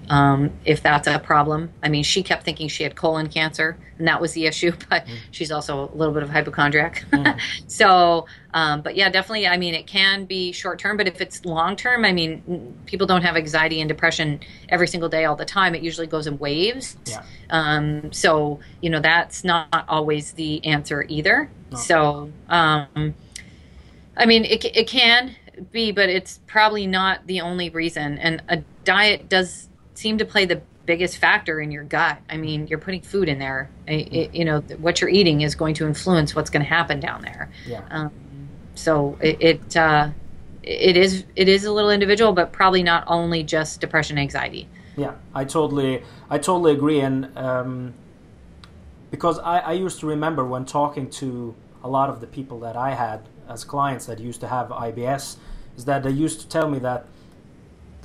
um, 0.09 0.51
if 0.65 0.83
that's 0.83 1.09
a 1.09 1.19
problem. 1.19 1.71
I 1.83 1.89
mean, 1.89 2.05
she 2.05 2.23
kept 2.23 2.45
thinking 2.45 2.69
she 2.69 2.83
had 2.83 2.95
colon 2.95 3.29
cancer, 3.29 3.77
and 3.99 4.07
that 4.07 4.21
was 4.21 4.33
the 4.33 4.47
issue, 4.47 4.73
but 4.91 5.07
mm. 5.07 5.17
she's 5.31 5.51
also 5.51 5.91
a 5.93 5.97
little 5.97 6.15
bit 6.15 6.23
of 6.23 6.31
hypochondriac. 6.31 7.05
Mm. 7.17 7.41
so, 7.67 8.27
um, 8.53 8.83
but 8.83 8.95
yeah, 8.95 9.09
definitely. 9.09 9.47
I 9.47 9.57
mean, 9.57 9.75
it 9.75 9.87
can 9.87 10.27
be 10.27 10.53
short 10.53 10.79
term, 10.79 10.97
but 10.97 11.09
if 11.09 11.21
it's 11.21 11.45
long 11.45 11.77
term, 11.77 12.05
I 12.05 12.13
mean, 12.13 12.77
people 12.85 13.07
don't 13.07 13.23
have 13.23 13.37
anxiety 13.37 13.81
and 13.81 13.89
depression 13.89 14.41
every 14.69 14.87
single 14.87 15.09
day 15.09 15.25
all 15.25 15.35
the 15.35 15.45
time. 15.45 15.75
It 15.75 15.83
usually 15.83 16.07
goes 16.07 16.27
in 16.27 16.39
waves. 16.39 16.97
Yeah. 17.07 17.23
Um, 17.49 18.13
so, 18.13 18.61
you 18.83 18.91
know, 18.91 19.01
that's 19.01 19.45
not 19.45 19.87
always 19.89 20.33
the 20.33 20.65
answer 20.67 21.07
either. 21.09 21.49
No. 21.71 21.79
So, 21.79 22.33
um, 22.49 23.15
I 24.17 24.27
mean, 24.27 24.45
it, 24.45 24.65
it 24.65 24.89
can 24.89 25.35
be, 25.73 25.93
but 25.93 26.09
it's 26.09 26.41
probably 26.47 26.87
not 26.87 27.27
the 27.27 27.41
only 27.41 27.71
reason. 27.71 28.19
And 28.19 28.43
a 28.49 28.59
diet 28.85 29.29
does 29.29 29.69
seem 29.97 30.19
to 30.19 30.25
play 30.25 30.45
the 30.45 30.63
biggest 30.87 31.19
factor 31.19 31.61
in 31.61 31.71
your 31.71 31.85
gut. 31.85 32.19
I 32.31 32.37
mean, 32.37 32.67
you're 32.69 32.79
putting 32.79 33.03
food 33.03 33.29
in 33.29 33.39
there. 33.39 33.69
It, 33.87 34.35
you 34.35 34.45
know, 34.45 34.61
what 34.79 35.01
you're 35.01 35.11
eating 35.11 35.41
is 35.41 35.55
going 35.55 35.75
to 35.75 35.87
influence 35.87 36.35
what's 36.35 36.51
going 36.51 36.63
to 36.63 36.69
happen 36.69 37.01
down 37.01 37.23
there. 37.23 37.51
Yeah. 37.67 37.83
Um, 37.91 38.13
so 38.75 39.19
it 39.21 39.41
it, 39.41 39.77
uh, 39.77 40.11
it 40.63 40.97
is 40.97 41.25
it 41.35 41.49
is 41.49 41.65
a 41.65 41.73
little 41.73 41.91
individual, 41.91 42.33
but 42.33 42.53
probably 42.53 42.83
not 42.83 43.05
only 43.07 43.43
just 43.43 43.81
depression, 43.81 44.19
anxiety. 44.19 44.69
Yeah, 44.97 45.15
I 45.35 45.45
totally 45.45 46.03
I 46.31 46.39
totally 46.39 46.73
agree, 46.73 47.01
and 47.01 47.37
um, 47.37 47.95
because 49.11 49.39
I, 49.39 49.59
I 49.59 49.73
used 49.73 50.01
to 50.01 50.07
remember 50.07 50.45
when 50.45 50.65
talking 50.65 51.11
to 51.11 51.55
a 51.83 51.89
lot 51.89 52.11
of 52.11 52.21
the 52.21 52.27
people 52.27 52.61
that 52.61 52.77
I 52.77 52.95
had 52.95 53.29
as 53.49 53.65
clients 53.65 54.07
that 54.07 54.19
used 54.19 54.41
to 54.41 54.49
have 54.49 54.69
IBS, 54.69 55.37
is 55.77 55.85
that 55.85 56.03
they 56.03 56.11
used 56.11 56.41
to 56.41 56.49
tell 56.49 56.69
me 56.69 56.79
that 56.81 57.07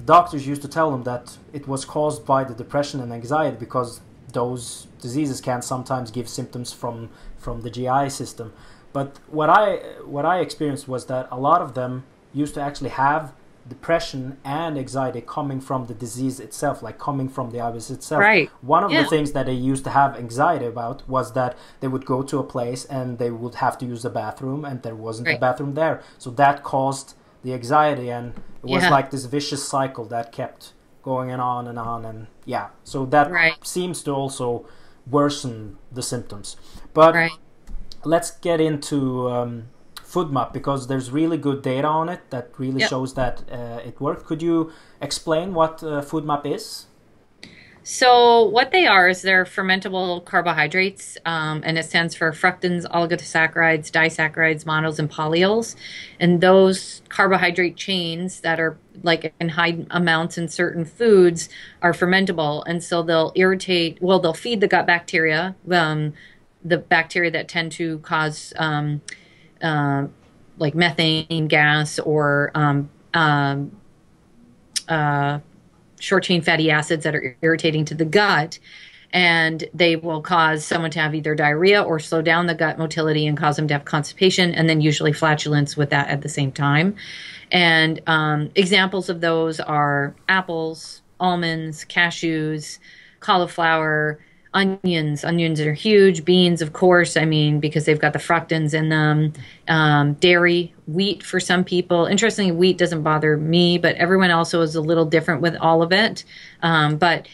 the 0.02 0.08
doctors 0.08 0.48
used 0.48 0.64
to 0.64 0.68
tell 0.68 0.90
them 0.92 1.04
that 1.04 1.38
it 1.54 1.68
was 1.68 1.86
caused 1.86 2.26
by 2.26 2.44
the 2.44 2.56
depression 2.56 3.00
and 3.02 3.14
anxiety 3.14 3.58
because 3.60 4.02
those 4.34 4.88
diseases 5.00 5.40
can 5.42 5.62
sometimes 5.62 6.10
give 6.10 6.28
symptoms 6.28 6.74
from 6.74 7.10
from 7.38 7.62
the 7.62 7.70
GI 7.70 8.10
system. 8.10 8.54
But 8.94 9.20
what 9.28 9.50
I 9.50 9.78
what 10.16 10.26
I 10.26 10.40
experienced 10.40 10.88
was 10.88 11.06
that 11.06 11.28
a 11.32 11.40
lot 11.40 11.62
of 11.62 11.76
them 11.76 12.04
used 12.34 12.56
to 12.56 12.62
actually 12.62 12.92
have 12.92 13.34
depression 13.68 14.38
and 14.44 14.76
anxiety 14.76 15.22
coming 15.22 15.62
from 15.62 15.86
the 15.86 15.94
disease 15.94 16.40
itself, 16.40 16.82
like 16.82 16.98
coming 16.98 17.30
from 17.30 17.52
the 17.52 17.60
IBS 17.60 17.92
itself. 17.92 18.20
Right. 18.20 18.50
One 18.62 18.84
of 18.84 18.92
yeah. 18.92 19.04
the 19.04 19.10
things 19.10 19.34
that 19.34 19.46
they 19.46 19.54
used 19.54 19.84
to 19.84 19.92
have 19.92 20.18
anxiety 20.18 20.66
about 20.66 21.08
was 21.08 21.34
that 21.34 21.56
they 21.80 21.88
would 21.88 22.06
go 22.06 22.24
to 22.24 22.40
a 22.40 22.44
place 22.44 22.86
and 22.86 23.20
they 23.20 23.30
would 23.30 23.56
have 23.56 23.78
to 23.80 23.86
use 23.86 24.02
the 24.02 24.10
bathroom 24.10 24.66
and 24.66 24.82
there 24.82 24.96
wasn't 24.96 25.28
right. 25.28 25.38
a 25.38 25.40
bathroom 25.40 25.76
there. 25.76 26.02
So 26.18 26.32
that 26.32 26.64
caused 26.64 27.14
the 27.44 27.54
anxiety 27.54 28.10
and 28.10 28.34
it 28.64 28.70
was 28.70 28.84
yeah. 28.84 28.90
like 28.90 29.12
this 29.12 29.26
vicious 29.26 29.68
cycle 29.68 30.06
that 30.06 30.32
kept 30.32 30.74
going 31.04 31.32
and 31.32 31.42
on 31.42 31.68
and 31.68 31.80
on 31.80 32.06
and 32.06 32.28
yeah 32.46 32.68
so 32.84 33.06
that 33.06 33.32
right. 33.32 33.66
seems 33.66 34.04
to 34.04 34.12
also 34.12 34.66
worsen 35.10 35.78
the 35.92 36.04
symptoms 36.04 36.56
but 36.94 37.16
right. 37.16 37.32
let's 38.04 38.32
get 38.32 38.62
into 38.62 39.30
um, 39.30 39.64
FODMAP 39.96 40.54
because 40.54 40.88
there's 40.88 41.10
really 41.10 41.38
good 41.38 41.62
data 41.62 41.88
on 41.88 42.10
it 42.10 42.22
that 42.30 42.52
really 42.58 42.82
yep. 42.82 42.90
shows 42.90 43.16
that 43.16 43.44
uh, 43.52 43.80
it 43.84 44.00
worked 44.00 44.26
could 44.26 44.42
you 44.42 44.72
explain 45.02 45.54
what 45.54 45.82
uh, 45.84 46.02
FODMAP 46.02 46.46
is 46.46 46.86
so 47.84 48.44
what 48.44 48.72
they 48.72 48.86
are 48.86 49.10
is 49.10 49.24
they're 49.24 49.46
fermentable 49.46 50.24
carbohydrates, 50.24 51.18
um, 51.26 51.62
and 51.66 51.78
it 51.78 51.86
stands 51.86 52.14
for 52.14 52.32
fructans, 52.32 52.86
oligosaccharides, 52.86 53.90
disaccharides, 53.90 54.66
monos, 54.66 55.00
and 55.00 55.10
polyols. 55.10 55.76
And 56.20 56.42
those 56.42 57.02
carbohydrate 57.10 57.76
chains 57.76 58.42
that 58.42 58.60
are 58.60 58.78
like 59.04 59.34
in 59.40 59.50
high 59.50 59.84
amounts 59.90 60.38
in 60.38 60.48
certain 60.48 60.86
foods 60.86 61.50
are 61.82 61.94
fermentable, 61.94 62.64
and 62.68 62.84
so 62.84 63.02
they'll 63.02 63.32
irritate. 63.36 64.00
Well, 64.00 64.20
they'll 64.20 64.34
feed 64.34 64.62
the 64.62 64.68
gut 64.68 64.86
bacteria, 64.86 65.56
um, 65.72 66.14
the 66.64 66.78
bacteria 66.78 67.32
that 67.32 67.48
tend 67.48 67.72
to 67.74 67.98
cause 68.00 68.54
um, 68.58 69.02
uh, 69.62 70.06
like 70.60 70.76
methane 70.76 71.48
gas 71.48 71.98
or 71.98 72.52
um, 72.54 72.92
um, 73.16 73.72
uh, 74.88 75.40
short 76.02 76.24
chain 76.24 76.42
fatty 76.42 76.72
acids 76.72 77.04
that 77.04 77.16
are 77.16 77.38
irritating 77.42 77.86
to 77.86 77.96
the 77.96 78.06
gut 78.06 78.60
and 79.14 79.66
they 79.74 79.96
will 79.96 80.22
cause 80.22 80.66
someone 80.66 80.92
to 80.92 81.00
have 81.00 81.14
either 81.14 81.36
diarrhea 81.36 81.82
or 81.82 82.00
slow 82.00 82.22
down 82.22 82.48
the 82.48 82.56
gut 82.56 82.78
motility 82.78 83.28
and 83.28 83.38
cause 83.38 83.58
them 83.58 83.68
to 83.68 83.74
have 83.74 83.86
constipation 83.86 84.54
and 84.54 84.70
then 84.70 84.82
usually 84.82 85.12
flatulence 85.12 85.76
with 85.76 85.90
that 85.90 86.08
at 86.08 86.22
the 86.22 86.30
same 86.30 86.52
time. 86.52 86.96
And 87.52 88.02
um, 88.08 88.52
examples 88.56 89.10
of 89.10 89.20
those 89.20 89.60
are 89.60 90.16
apples 90.30 91.02
almonds 91.20 91.86
cashews 91.86 92.80
cauliflower 93.20 94.20
onions. 94.54 95.24
Onions 95.24 95.62
are 95.62 95.74
huge. 95.74 96.26
Beans, 96.26 96.62
of 96.62 96.74
course. 96.74 97.16
I 97.16 97.26
mean, 97.26 97.60
because 97.60 97.86
they've 97.86 98.00
got 98.00 98.14
the 98.14 98.20
fructans 98.20 98.74
in 98.74 98.90
them. 98.90 99.34
Um, 99.68 100.14
dairy, 100.16 100.74
wheat 100.88 101.24
for 101.24 101.40
some 101.40 101.64
people. 101.64 102.06
Interestingly, 102.06 102.52
wheat 102.52 102.78
doesn't 102.78 103.04
bother 103.04 103.38
me, 103.38 103.78
but 103.78 103.96
everyone 103.96 104.32
also 104.32 104.62
is 104.62 104.76
a 104.76 104.82
little 104.82 105.06
different 105.06 105.42
with 105.42 105.56
all 105.56 105.82
of 105.82 105.92
it. 105.92 106.26
Um, 106.62 106.98
but 106.98 107.28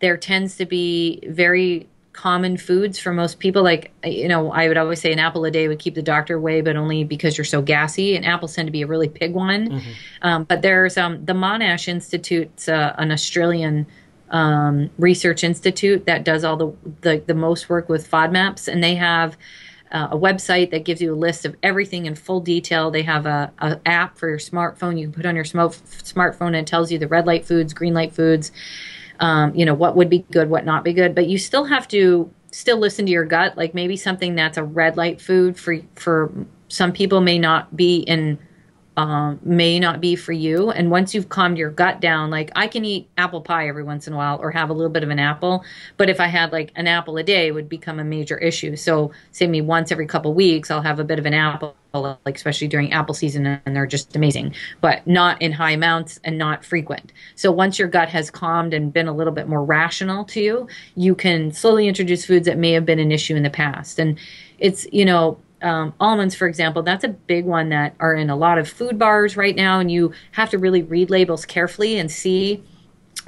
there 0.00 0.16
tends 0.16 0.56
to 0.56 0.66
be 0.66 1.22
very 1.28 1.88
common 2.12 2.58
foods 2.58 2.98
for 2.98 3.12
most 3.12 3.38
people. 3.38 3.62
Like, 3.62 3.90
you 4.04 4.28
know, 4.28 4.52
I 4.52 4.68
would 4.68 4.76
always 4.76 5.00
say 5.00 5.12
an 5.12 5.18
apple 5.18 5.44
a 5.46 5.50
day 5.50 5.68
would 5.68 5.78
keep 5.78 5.94
the 5.94 6.02
doctor 6.02 6.36
away, 6.36 6.60
but 6.60 6.76
only 6.76 7.04
because 7.04 7.38
you're 7.38 7.44
so 7.44 7.62
gassy. 7.62 8.16
And 8.16 8.26
apples 8.26 8.54
tend 8.54 8.66
to 8.66 8.72
be 8.72 8.82
a 8.82 8.86
really 8.86 9.08
big 9.08 9.32
one. 9.32 9.70
Mm-hmm. 9.70 9.90
Um, 10.20 10.44
but 10.44 10.60
there's 10.60 10.98
um, 10.98 11.24
the 11.24 11.32
Monash 11.32 11.88
Institute's 11.88 12.68
uh, 12.68 12.94
an 12.98 13.10
Australian 13.10 13.86
um, 14.32 14.90
research 14.98 15.44
institute 15.44 16.06
that 16.06 16.24
does 16.24 16.42
all 16.42 16.56
the, 16.56 16.72
the, 17.02 17.22
the 17.26 17.34
most 17.34 17.68
work 17.68 17.88
with 17.88 18.10
FODMAPs, 18.10 18.66
and 18.66 18.82
they 18.82 18.96
have 18.96 19.36
uh, 19.92 20.08
a 20.10 20.16
website 20.16 20.70
that 20.70 20.84
gives 20.84 21.02
you 21.02 21.14
a 21.14 21.16
list 21.16 21.44
of 21.44 21.54
everything 21.62 22.06
in 22.06 22.14
full 22.14 22.40
detail. 22.40 22.90
They 22.90 23.02
have 23.02 23.26
a, 23.26 23.52
a 23.58 23.78
app 23.84 24.16
for 24.16 24.28
your 24.28 24.38
smartphone 24.38 24.98
you 24.98 25.06
can 25.06 25.12
put 25.12 25.26
on 25.26 25.36
your 25.36 25.44
smartphone 25.44 26.46
and 26.48 26.56
it 26.56 26.66
tells 26.66 26.90
you 26.90 26.98
the 26.98 27.08
red 27.08 27.26
light 27.26 27.44
foods, 27.44 27.74
green 27.74 27.92
light 27.92 28.14
foods, 28.14 28.52
um, 29.20 29.54
you 29.54 29.66
know 29.66 29.74
what 29.74 29.94
would 29.94 30.08
be 30.08 30.20
good, 30.32 30.48
what 30.48 30.64
not 30.64 30.82
be 30.82 30.94
good. 30.94 31.14
But 31.14 31.26
you 31.26 31.36
still 31.36 31.64
have 31.64 31.86
to 31.88 32.32
still 32.52 32.78
listen 32.78 33.04
to 33.06 33.12
your 33.12 33.24
gut. 33.24 33.56
Like 33.56 33.74
maybe 33.74 33.96
something 33.96 34.34
that's 34.34 34.56
a 34.56 34.64
red 34.64 34.96
light 34.96 35.20
food 35.20 35.58
for 35.58 35.78
for 35.94 36.32
some 36.68 36.92
people 36.92 37.20
may 37.20 37.38
not 37.38 37.76
be 37.76 37.98
in 37.98 38.38
um, 38.96 39.40
may 39.42 39.80
not 39.80 40.00
be 40.00 40.16
for 40.16 40.32
you. 40.32 40.70
And 40.70 40.90
once 40.90 41.14
you've 41.14 41.28
calmed 41.28 41.56
your 41.56 41.70
gut 41.70 42.00
down, 42.00 42.30
like 42.30 42.50
I 42.54 42.66
can 42.66 42.84
eat 42.84 43.08
apple 43.16 43.40
pie 43.40 43.68
every 43.68 43.82
once 43.82 44.06
in 44.06 44.12
a 44.12 44.16
while 44.16 44.38
or 44.40 44.50
have 44.50 44.68
a 44.68 44.72
little 44.72 44.90
bit 44.90 45.02
of 45.02 45.08
an 45.08 45.18
apple, 45.18 45.64
but 45.96 46.10
if 46.10 46.20
I 46.20 46.26
had 46.26 46.52
like 46.52 46.72
an 46.76 46.86
apple 46.86 47.16
a 47.16 47.22
day, 47.22 47.48
it 47.48 47.52
would 47.52 47.68
become 47.68 47.98
a 47.98 48.04
major 48.04 48.36
issue. 48.36 48.76
So, 48.76 49.12
say 49.30 49.46
me 49.46 49.62
once 49.62 49.90
every 49.90 50.06
couple 50.06 50.34
weeks, 50.34 50.70
I'll 50.70 50.82
have 50.82 50.98
a 50.98 51.04
bit 51.04 51.18
of 51.18 51.24
an 51.24 51.32
apple, 51.32 51.74
like 51.94 52.36
especially 52.36 52.68
during 52.68 52.92
apple 52.92 53.14
season, 53.14 53.46
and 53.46 53.74
they're 53.74 53.86
just 53.86 54.14
amazing, 54.14 54.54
but 54.82 55.06
not 55.06 55.40
in 55.40 55.52
high 55.52 55.72
amounts 55.72 56.20
and 56.24 56.36
not 56.36 56.64
frequent. 56.64 57.12
So, 57.34 57.50
once 57.50 57.78
your 57.78 57.88
gut 57.88 58.10
has 58.10 58.30
calmed 58.30 58.74
and 58.74 58.92
been 58.92 59.08
a 59.08 59.14
little 59.14 59.32
bit 59.32 59.48
more 59.48 59.64
rational 59.64 60.24
to 60.26 60.40
you, 60.40 60.68
you 60.96 61.14
can 61.14 61.52
slowly 61.52 61.88
introduce 61.88 62.26
foods 62.26 62.46
that 62.46 62.58
may 62.58 62.72
have 62.72 62.84
been 62.84 62.98
an 62.98 63.10
issue 63.10 63.36
in 63.36 63.42
the 63.42 63.50
past. 63.50 63.98
And 63.98 64.18
it's, 64.58 64.86
you 64.92 65.04
know, 65.04 65.38
um, 65.62 65.94
almonds, 66.00 66.34
for 66.34 66.46
example, 66.46 66.82
that's 66.82 67.04
a 67.04 67.08
big 67.08 67.44
one 67.44 67.68
that 67.70 67.94
are 68.00 68.14
in 68.14 68.30
a 68.30 68.36
lot 68.36 68.58
of 68.58 68.68
food 68.68 68.98
bars 68.98 69.36
right 69.36 69.54
now, 69.54 69.80
and 69.80 69.90
you 69.90 70.12
have 70.32 70.50
to 70.50 70.58
really 70.58 70.82
read 70.82 71.10
labels 71.10 71.46
carefully 71.46 71.98
and 71.98 72.10
see 72.10 72.62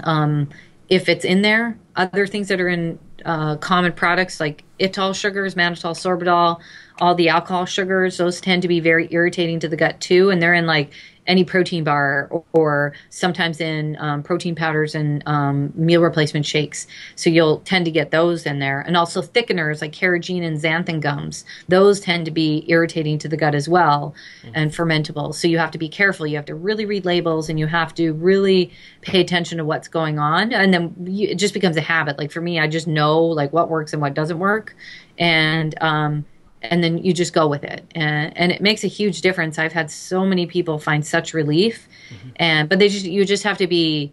um, 0.02 0.48
if 0.88 1.08
it's 1.08 1.24
in 1.24 1.42
there. 1.42 1.78
Other 1.96 2.26
things 2.26 2.48
that 2.48 2.60
are 2.60 2.68
in 2.68 2.98
uh, 3.24 3.56
common 3.56 3.92
products 3.92 4.40
like 4.40 4.64
ital 4.80 5.12
sugars, 5.12 5.54
mannitol, 5.54 5.94
sorbitol, 5.94 6.60
all 7.00 7.14
the 7.14 7.28
alcohol 7.28 7.66
sugars, 7.66 8.18
those 8.18 8.40
tend 8.40 8.62
to 8.62 8.68
be 8.68 8.80
very 8.80 9.08
irritating 9.10 9.60
to 9.60 9.68
the 9.68 9.76
gut 9.76 10.00
too, 10.00 10.30
and 10.30 10.42
they're 10.42 10.54
in 10.54 10.66
like 10.66 10.90
any 11.26 11.44
protein 11.44 11.84
bar 11.84 12.28
or, 12.30 12.44
or 12.52 12.92
sometimes 13.10 13.60
in 13.60 13.96
um, 13.98 14.22
protein 14.22 14.54
powders 14.54 14.94
and 14.94 15.22
um, 15.26 15.72
meal 15.74 16.02
replacement 16.02 16.44
shakes. 16.46 16.86
So 17.16 17.30
you'll 17.30 17.60
tend 17.60 17.84
to 17.86 17.90
get 17.90 18.10
those 18.10 18.46
in 18.46 18.58
there. 18.58 18.80
And 18.80 18.96
also 18.96 19.22
thickeners 19.22 19.80
like 19.80 19.92
carrageenan 19.92 20.46
and 20.46 20.58
xanthan 20.58 21.00
gums. 21.00 21.44
Those 21.68 22.00
tend 22.00 22.24
to 22.26 22.30
be 22.30 22.64
irritating 22.68 23.18
to 23.18 23.28
the 23.28 23.36
gut 23.36 23.54
as 23.54 23.68
well 23.68 24.14
mm-hmm. 24.42 24.52
and 24.54 24.70
fermentable. 24.70 25.34
So 25.34 25.48
you 25.48 25.58
have 25.58 25.70
to 25.72 25.78
be 25.78 25.88
careful. 25.88 26.26
You 26.26 26.36
have 26.36 26.46
to 26.46 26.54
really 26.54 26.84
read 26.84 27.04
labels 27.04 27.48
and 27.48 27.58
you 27.58 27.66
have 27.66 27.94
to 27.94 28.12
really 28.12 28.72
pay 29.00 29.20
attention 29.20 29.58
to 29.58 29.64
what's 29.64 29.88
going 29.88 30.18
on. 30.18 30.52
And 30.52 30.72
then 30.72 30.94
you, 31.04 31.28
it 31.28 31.36
just 31.36 31.54
becomes 31.54 31.76
a 31.76 31.80
habit. 31.82 32.18
Like 32.18 32.30
for 32.30 32.40
me, 32.40 32.58
I 32.60 32.66
just 32.66 32.86
know 32.86 33.22
like 33.22 33.52
what 33.52 33.68
works 33.68 33.92
and 33.92 34.02
what 34.02 34.14
doesn't 34.14 34.38
work. 34.38 34.76
And, 35.18 35.74
um, 35.80 36.24
and 36.70 36.82
then 36.82 36.98
you 36.98 37.12
just 37.12 37.32
go 37.32 37.46
with 37.46 37.64
it. 37.64 37.84
And, 37.94 38.36
and 38.36 38.52
it 38.52 38.60
makes 38.60 38.84
a 38.84 38.88
huge 38.88 39.20
difference. 39.20 39.58
I've 39.58 39.72
had 39.72 39.90
so 39.90 40.24
many 40.24 40.46
people 40.46 40.78
find 40.78 41.06
such 41.06 41.34
relief 41.34 41.88
mm-hmm. 42.08 42.30
and 42.36 42.68
but 42.68 42.78
they 42.78 42.88
just 42.88 43.04
you 43.04 43.24
just 43.24 43.42
have 43.44 43.58
to 43.58 43.66
be 43.66 44.12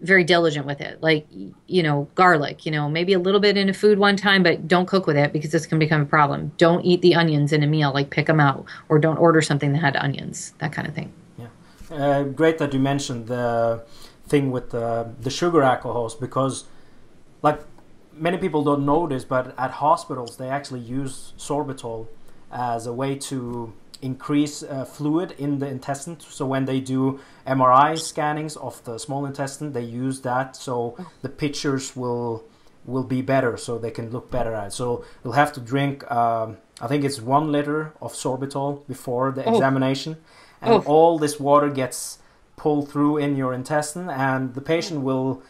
very 0.00 0.24
diligent 0.24 0.66
with 0.66 0.80
it. 0.80 1.02
Like 1.02 1.26
you 1.66 1.82
know 1.82 2.08
garlic 2.14 2.66
you 2.66 2.72
know 2.72 2.88
maybe 2.88 3.12
a 3.12 3.18
little 3.18 3.40
bit 3.40 3.56
in 3.56 3.68
a 3.68 3.74
food 3.74 3.98
one 3.98 4.16
time 4.16 4.42
but 4.42 4.66
don't 4.66 4.86
cook 4.86 5.06
with 5.06 5.16
it 5.16 5.32
because 5.32 5.50
this 5.50 5.66
can 5.66 5.78
become 5.78 6.02
a 6.02 6.06
problem. 6.06 6.52
Don't 6.56 6.84
eat 6.84 7.02
the 7.02 7.14
onions 7.14 7.52
in 7.52 7.62
a 7.62 7.66
meal 7.66 7.92
like 7.92 8.10
pick 8.10 8.26
them 8.26 8.40
out 8.40 8.64
or 8.88 8.98
don't 8.98 9.18
order 9.18 9.40
something 9.40 9.72
that 9.72 9.78
had 9.78 9.96
onions 9.96 10.54
that 10.58 10.72
kind 10.72 10.88
of 10.88 10.94
thing. 10.94 11.12
Yeah. 11.38 11.46
Uh, 11.90 12.22
great 12.24 12.58
that 12.58 12.72
you 12.72 12.80
mentioned 12.80 13.26
the 13.26 13.84
thing 14.26 14.52
with 14.52 14.70
the, 14.70 15.10
the 15.20 15.30
sugar 15.30 15.62
alcohols 15.62 16.14
because 16.14 16.64
like 17.42 17.69
many 18.20 18.36
people 18.36 18.62
don't 18.62 18.84
know 18.84 19.06
this, 19.06 19.24
but 19.24 19.54
at 19.58 19.70
hospitals 19.72 20.36
they 20.36 20.48
actually 20.48 20.80
use 20.80 21.32
sorbitol 21.38 22.06
as 22.52 22.86
a 22.86 22.92
way 22.92 23.16
to 23.16 23.72
increase 24.02 24.62
uh, 24.62 24.84
fluid 24.84 25.34
in 25.38 25.58
the 25.58 25.68
intestine. 25.68 26.18
So 26.20 26.46
when 26.46 26.64
they 26.66 26.80
do 26.80 27.20
MRI 27.46 27.98
scannings 27.98 28.56
of 28.56 28.82
the 28.84 28.98
small 28.98 29.26
intestine, 29.26 29.72
they 29.72 29.82
use 29.82 30.20
that 30.22 30.56
so 30.56 30.96
the 31.22 31.28
pictures 31.28 31.96
will 31.96 32.44
will 32.86 33.04
be 33.04 33.20
better, 33.20 33.56
so 33.56 33.78
they 33.78 33.90
can 33.90 34.10
look 34.10 34.30
better 34.30 34.54
at. 34.54 34.68
It. 34.68 34.72
So 34.72 35.04
you'll 35.22 35.34
have 35.34 35.52
to 35.54 35.60
drink. 35.60 36.10
Um, 36.10 36.56
I 36.80 36.86
think 36.86 37.04
it's 37.04 37.20
one 37.20 37.52
liter 37.52 37.92
of 38.00 38.12
sorbitol 38.14 38.86
before 38.86 39.32
the 39.32 39.44
oh. 39.44 39.52
examination, 39.52 40.16
and 40.62 40.74
oh. 40.74 40.82
all 40.86 41.18
this 41.18 41.38
water 41.38 41.68
gets 41.68 42.18
pulled 42.56 42.90
through 42.90 43.18
in 43.18 43.36
your 43.36 43.52
intestine, 43.52 44.08
and 44.08 44.54
the 44.54 44.60
patient 44.60 45.02
will 45.02 45.42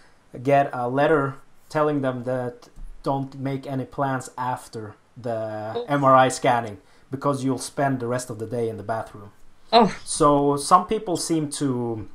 get 0.42 0.71
a 0.73 0.88
letter 0.88 1.37
telling 1.71 2.03
them 2.03 2.25
that 2.25 2.69
don't 3.03 3.39
make 3.39 3.67
any 3.67 3.87
plans 3.87 4.29
after 4.37 4.97
the 5.17 5.73
oh. 5.75 5.87
MRI 5.89 6.31
scanning 6.31 6.79
because 7.11 7.43
you'll 7.43 7.59
spend 7.59 8.01
the 8.01 8.07
rest 8.07 8.29
of 8.29 8.39
the 8.39 8.47
day 8.47 8.69
in 8.69 8.77
the 8.77 8.83
bathroom. 8.83 9.33
Oh. 9.73 9.97
So 10.05 10.57
some 10.57 10.87
people 10.87 11.17
seem 11.17 11.49
to 11.53 12.09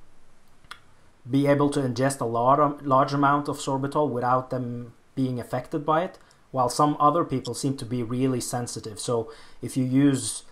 be 1.29 1.47
able 1.47 1.69
to 1.71 1.79
ingest 1.79 2.21
a 2.21 2.25
large, 2.25 2.81
large 2.83 3.13
amount 3.13 3.47
of 3.47 3.57
sorbitol 3.57 4.09
without 4.09 4.51
them 4.51 4.93
being 5.15 5.39
affected 5.39 5.85
by 5.85 6.03
it, 6.03 6.19
while 6.51 6.69
some 6.69 6.95
other 6.99 7.23
people 7.23 7.53
seem 7.53 7.75
to 7.77 7.85
be 7.85 8.03
really 8.03 8.41
sensitive. 8.41 8.99
So 8.99 9.31
if 9.61 9.75
you 9.75 9.83
use, 9.83 10.43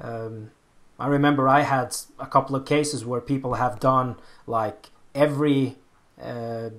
um, 0.00 0.52
I 0.98 1.08
remember 1.08 1.48
I 1.48 1.60
had 1.62 1.94
a 2.18 2.26
couple 2.26 2.56
of 2.56 2.64
cases 2.64 3.04
where 3.04 3.20
people 3.20 3.54
have 3.54 3.78
done 3.78 4.16
like 4.46 4.90
every 5.14 5.76
uh, 6.20 6.70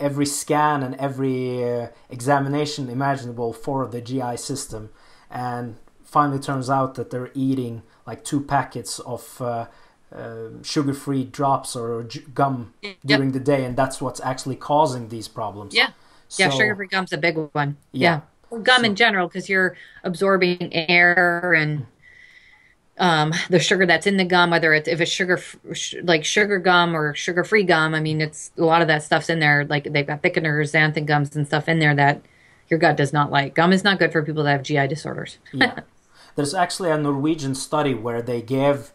every 0.00 0.26
scan 0.26 0.82
and 0.82 0.94
every 0.96 1.62
uh, 1.62 1.88
examination 2.08 2.88
imaginable 2.88 3.52
for 3.52 3.86
the 3.86 4.00
GI 4.00 4.36
system, 4.38 4.90
and 5.30 5.76
finally 6.02 6.40
turns 6.40 6.68
out 6.68 6.94
that 6.96 7.10
they're 7.10 7.30
eating 7.34 7.82
like 8.06 8.24
two 8.24 8.40
packets 8.40 8.98
of 9.00 9.40
uh, 9.40 9.66
uh, 10.14 10.48
sugar-free 10.62 11.24
drops 11.24 11.76
or 11.76 12.08
gum 12.34 12.74
yep. 12.82 12.96
during 13.04 13.32
the 13.32 13.40
day, 13.40 13.64
and 13.64 13.76
that's 13.76 14.00
what's 14.00 14.20
actually 14.20 14.56
causing 14.56 15.08
these 15.08 15.28
problems. 15.28 15.74
Yeah, 15.74 15.90
so, 16.28 16.44
yeah, 16.44 16.50
sugar-free 16.50 16.88
gum's 16.88 17.12
a 17.12 17.18
big 17.18 17.36
one. 17.52 17.76
Yeah, 17.92 18.20
yeah. 18.50 18.58
gum 18.58 18.80
so, 18.80 18.86
in 18.86 18.96
general 18.96 19.28
because 19.28 19.48
you're 19.48 19.76
absorbing 20.02 20.74
air 20.74 21.54
and 21.54 21.86
um, 23.00 23.32
the 23.48 23.58
sugar 23.58 23.86
that's 23.86 24.06
in 24.06 24.18
the 24.18 24.24
gum, 24.24 24.50
whether 24.50 24.72
it's 24.74 24.86
if 24.86 25.00
it's 25.00 25.10
sugar 25.10 25.40
like 26.02 26.24
sugar 26.24 26.58
gum 26.58 26.94
or 26.94 27.14
sugar 27.14 27.42
free 27.42 27.64
gum. 27.64 27.94
I 27.94 28.00
mean, 28.00 28.20
it's 28.20 28.52
a 28.58 28.64
lot 28.64 28.82
of 28.82 28.88
that 28.88 29.02
stuff's 29.02 29.30
in 29.30 29.40
there. 29.40 29.64
Like 29.64 29.92
they've 29.92 30.06
got 30.06 30.22
thickeners, 30.22 30.72
xanthan 30.72 31.06
gums, 31.06 31.34
and 31.34 31.46
stuff 31.46 31.68
in 31.68 31.78
there 31.78 31.94
that 31.94 32.22
your 32.68 32.78
gut 32.78 32.96
does 32.96 33.12
not 33.12 33.30
like. 33.30 33.54
Gum 33.54 33.72
is 33.72 33.82
not 33.82 33.98
good 33.98 34.12
for 34.12 34.22
people 34.22 34.44
that 34.44 34.52
have 34.52 34.62
GI 34.62 34.86
disorders. 34.86 35.38
yeah. 35.52 35.80
There's 36.36 36.54
actually 36.54 36.90
a 36.90 36.98
Norwegian 36.98 37.54
study 37.54 37.94
where 37.94 38.20
they 38.20 38.42
gave 38.42 38.92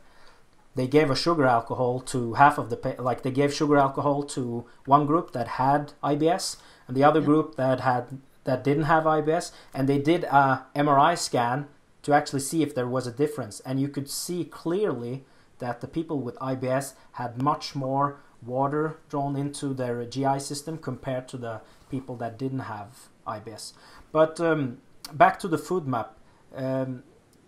they 0.76 0.88
gave 0.88 1.10
a 1.10 1.16
sugar 1.16 1.46
alcohol 1.46 2.00
to 2.02 2.36
half 2.36 2.60
of 2.60 2.70
the 2.70 2.96
like 3.00 3.24
they 3.24 3.32
gave 3.32 3.54
sugar 3.54 3.78
alcohol 3.78 4.22
to 4.24 4.66
one 4.86 5.08
group 5.08 5.32
that 5.32 5.48
had 5.48 5.94
IBS 6.04 6.58
and 6.88 6.96
the 6.96 7.04
other 7.04 7.22
group 7.22 7.56
that 7.56 7.80
had 7.80 8.20
that 8.44 8.64
didn't 8.64 8.84
have 8.84 9.06
IBS 9.06 9.52
and 9.74 9.90
they 9.90 9.98
did 9.98 10.26
a 10.26 10.66
MRI 10.76 11.18
scan 11.18 11.68
to 12.06 12.14
actually 12.14 12.40
see 12.40 12.62
if 12.62 12.76
there 12.76 12.88
was 12.88 13.08
a 13.08 13.12
difference. 13.12 13.62
And 13.62 13.80
you 13.80 13.88
could 13.88 14.08
see 14.08 14.46
clearly 14.46 15.26
that 15.58 15.82
the 15.82 15.88
people 15.88 16.20
with 16.20 16.36
IBS 16.36 16.94
had 17.14 17.42
much 17.42 17.74
more 17.74 18.20
water 18.46 19.00
drawn 19.10 19.36
into 19.36 19.74
their 19.74 20.06
GI 20.06 20.38
system 20.38 20.78
compared 20.78 21.28
to 21.30 21.38
the 21.38 21.62
people 21.90 22.16
that 22.18 22.38
didn't 22.38 22.60
have 22.60 23.10
IBS. 23.26 23.74
But 24.12 24.40
um, 24.40 24.78
back 25.14 25.40
to 25.40 25.48
the 25.48 25.58
FODMAP. 25.58 26.10
Um, 26.56 27.02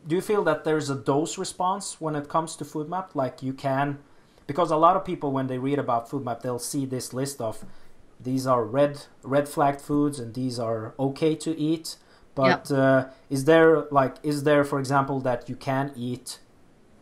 do 0.08 0.16
you 0.16 0.22
feel 0.22 0.44
that 0.46 0.64
there's 0.64 0.90
a 0.90 0.96
dose 0.96 1.38
response 1.38 2.02
when 2.02 2.16
it 2.16 2.28
comes 2.28 2.56
to 2.56 2.66
FODMAP? 2.66 3.14
Like 3.14 3.44
you 3.44 3.54
can, 3.54 4.00
because 4.48 4.72
a 4.72 4.78
lot 4.78 4.96
of 4.96 5.06
people 5.06 5.32
when 5.32 5.46
they 5.46 5.60
read 5.60 5.78
about 5.78 6.10
FODMAP, 6.10 6.42
they'll 6.42 6.58
see 6.58 6.84
this 6.88 7.14
list 7.14 7.42
of 7.42 7.64
these 8.20 8.48
are 8.48 8.64
red 8.66 9.02
red 9.22 9.48
flagged 9.48 9.82
foods 9.82 10.18
and 10.18 10.34
these 10.34 10.58
are 10.58 10.96
okay 10.98 11.36
to 11.36 11.56
eat 11.56 11.98
but 12.38 12.70
yep. 12.70 12.80
uh, 12.80 13.06
is 13.32 13.46
there 13.46 13.88
like 13.90 14.16
is 14.22 14.44
there 14.44 14.64
for 14.64 14.80
example 14.80 15.20
that 15.20 15.50
you 15.50 15.56
can 15.56 15.92
eat 15.96 16.38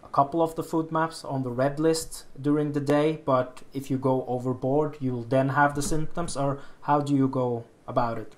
a 0.01 0.07
couple 0.07 0.41
of 0.41 0.55
the 0.55 0.63
FODMAPs 0.63 1.29
on 1.29 1.43
the 1.43 1.51
red 1.51 1.77
list 1.77 2.23
during 2.41 2.71
the 2.71 2.79
day, 2.79 3.19
but 3.25 3.61
if 3.73 3.91
you 3.91 3.97
go 3.97 4.23
overboard, 4.27 4.95
you'll 5.01 5.29
then 5.35 5.49
have 5.49 5.75
the 5.75 5.81
symptoms, 5.81 6.37
or 6.37 6.59
how 6.81 7.01
do 7.01 7.13
you 7.13 7.27
go 7.27 7.65
about 7.85 8.17
it? 8.17 8.33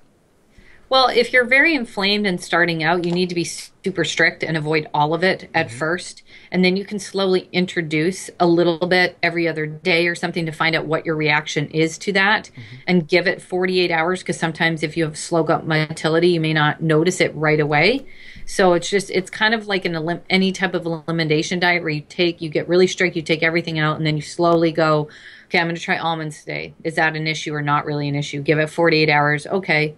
Well, 0.89 1.10
if 1.10 1.34
you're 1.34 1.43
very 1.43 1.76
inflamed 1.76 2.26
and 2.26 2.41
starting 2.41 2.82
out, 2.82 3.04
you 3.04 3.12
need 3.12 3.28
to 3.28 3.36
be 3.36 3.43
super 3.43 4.06
strict 4.06 4.41
and 4.41 4.56
avoid 4.56 4.88
all 4.93 5.13
of 5.13 5.21
it 5.21 5.50
at 5.54 5.67
mm-hmm. 5.67 5.78
first. 5.78 6.23
And 6.50 6.63
then 6.63 6.78
you 6.78 6.86
can 6.86 6.97
slowly 6.97 7.50
introduce 7.52 8.30
a 8.39 8.47
little 8.47 8.88
bit 8.88 9.17
every 9.21 9.50
other 9.50 9.65
day 9.65 10.08
or 10.08 10.15
something 10.15 10.45
to 10.45 10.54
find 10.54 10.76
out 10.78 10.86
what 10.86 11.06
your 11.06 11.17
reaction 11.17 11.67
is 11.71 11.97
to 12.00 12.13
that 12.13 12.45
mm-hmm. 12.45 12.76
and 12.88 13.08
give 13.08 13.28
it 13.28 13.41
48 13.41 13.91
hours 13.91 14.21
because 14.21 14.39
sometimes 14.39 14.82
if 14.82 14.95
you 14.95 15.04
have 15.04 15.17
slow 15.17 15.43
gut 15.43 15.67
motility, 15.67 16.30
you 16.30 16.39
may 16.39 16.54
not 16.54 16.82
notice 16.82 17.19
it 17.19 17.36
right 17.36 17.60
away. 17.60 18.06
So 18.45 18.71
it's 18.71 18.89
just, 18.89 19.10
it's 19.10 19.30
kind 19.30 19.54
of 19.54 19.67
like 19.67 19.84
an 19.84 19.93
elim- 19.93 20.23
any 20.30 20.54
type 20.54 20.73
of 20.73 20.86
elimination 20.86 21.60
diet 21.60 21.82
where 21.84 21.91
you 21.91 22.02
take, 22.08 22.41
you 22.41 22.47
get 22.47 22.69
really 22.69 22.88
strict, 22.88 23.17
you 23.17 23.21
take 23.21 23.43
everything 23.43 23.78
out, 23.78 23.97
and 23.97 24.06
then 24.06 24.15
you 24.15 24.21
slowly 24.21 24.71
go, 24.71 25.10
okay, 25.47 25.60
I'm 25.60 25.65
going 25.65 25.76
to 25.76 25.82
try 25.82 25.97
almonds 25.97 26.39
today. 26.39 26.76
Is 26.86 26.95
that 26.95 27.17
an 27.17 27.28
issue 27.28 27.54
or 27.54 27.62
not 27.62 27.86
really 27.86 28.08
an 28.08 28.15
issue? 28.15 28.41
Give 28.41 28.58
it 28.58 28.69
48 28.69 29.10
hours. 29.10 29.45
Okay 29.47 29.97